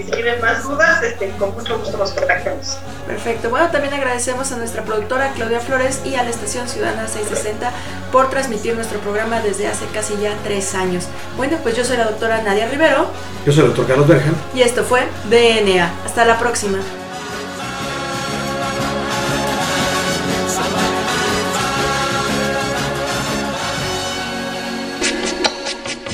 si 0.05 0.11
tienen 0.11 0.40
más 0.40 0.62
dudas, 0.62 1.03
este, 1.03 1.31
con 1.38 1.55
mucho 1.55 1.79
gusto 1.79 1.97
nos 1.97 2.12
contactemos. 2.12 2.79
Perfecto. 3.07 3.51
Bueno, 3.51 3.68
también 3.71 3.95
agradecemos 3.95 4.51
a 4.53 4.57
nuestra 4.57 4.83
productora 4.85 5.33
Claudia 5.33 5.61
Flores 5.61 6.01
y 6.05 6.14
a 6.14 6.23
la 6.23 6.31
estación 6.31 6.68
Ciudadana 6.68 7.09
660 7.09 7.71
por 8.11 8.31
transmitir 8.31 8.75
nuestro 8.75 8.99
programa 9.01 9.40
desde 9.40 9.66
hace 9.66 9.87
casi 9.87 10.16
ya 10.18 10.35
tres 10.45 10.75
años. 10.75 11.09
Bueno, 11.37 11.59
pues 11.62 11.77
yo 11.77 11.85
soy 11.85 11.97
la 11.97 12.05
doctora 12.05 12.42
Nadia 12.42 12.68
Rivero. 12.68 13.07
Yo 13.45 13.53
soy 13.53 13.62
el 13.62 13.68
doctor 13.68 13.87
Carlos 13.87 14.07
Bergen. 14.07 14.35
Y 14.55 14.62
esto 14.62 14.85
fue 14.85 15.03
DNA. 15.29 15.90
Hasta 16.05 16.25
la 16.25 16.38
próxima. 16.38 16.79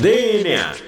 DNA. 0.00 0.87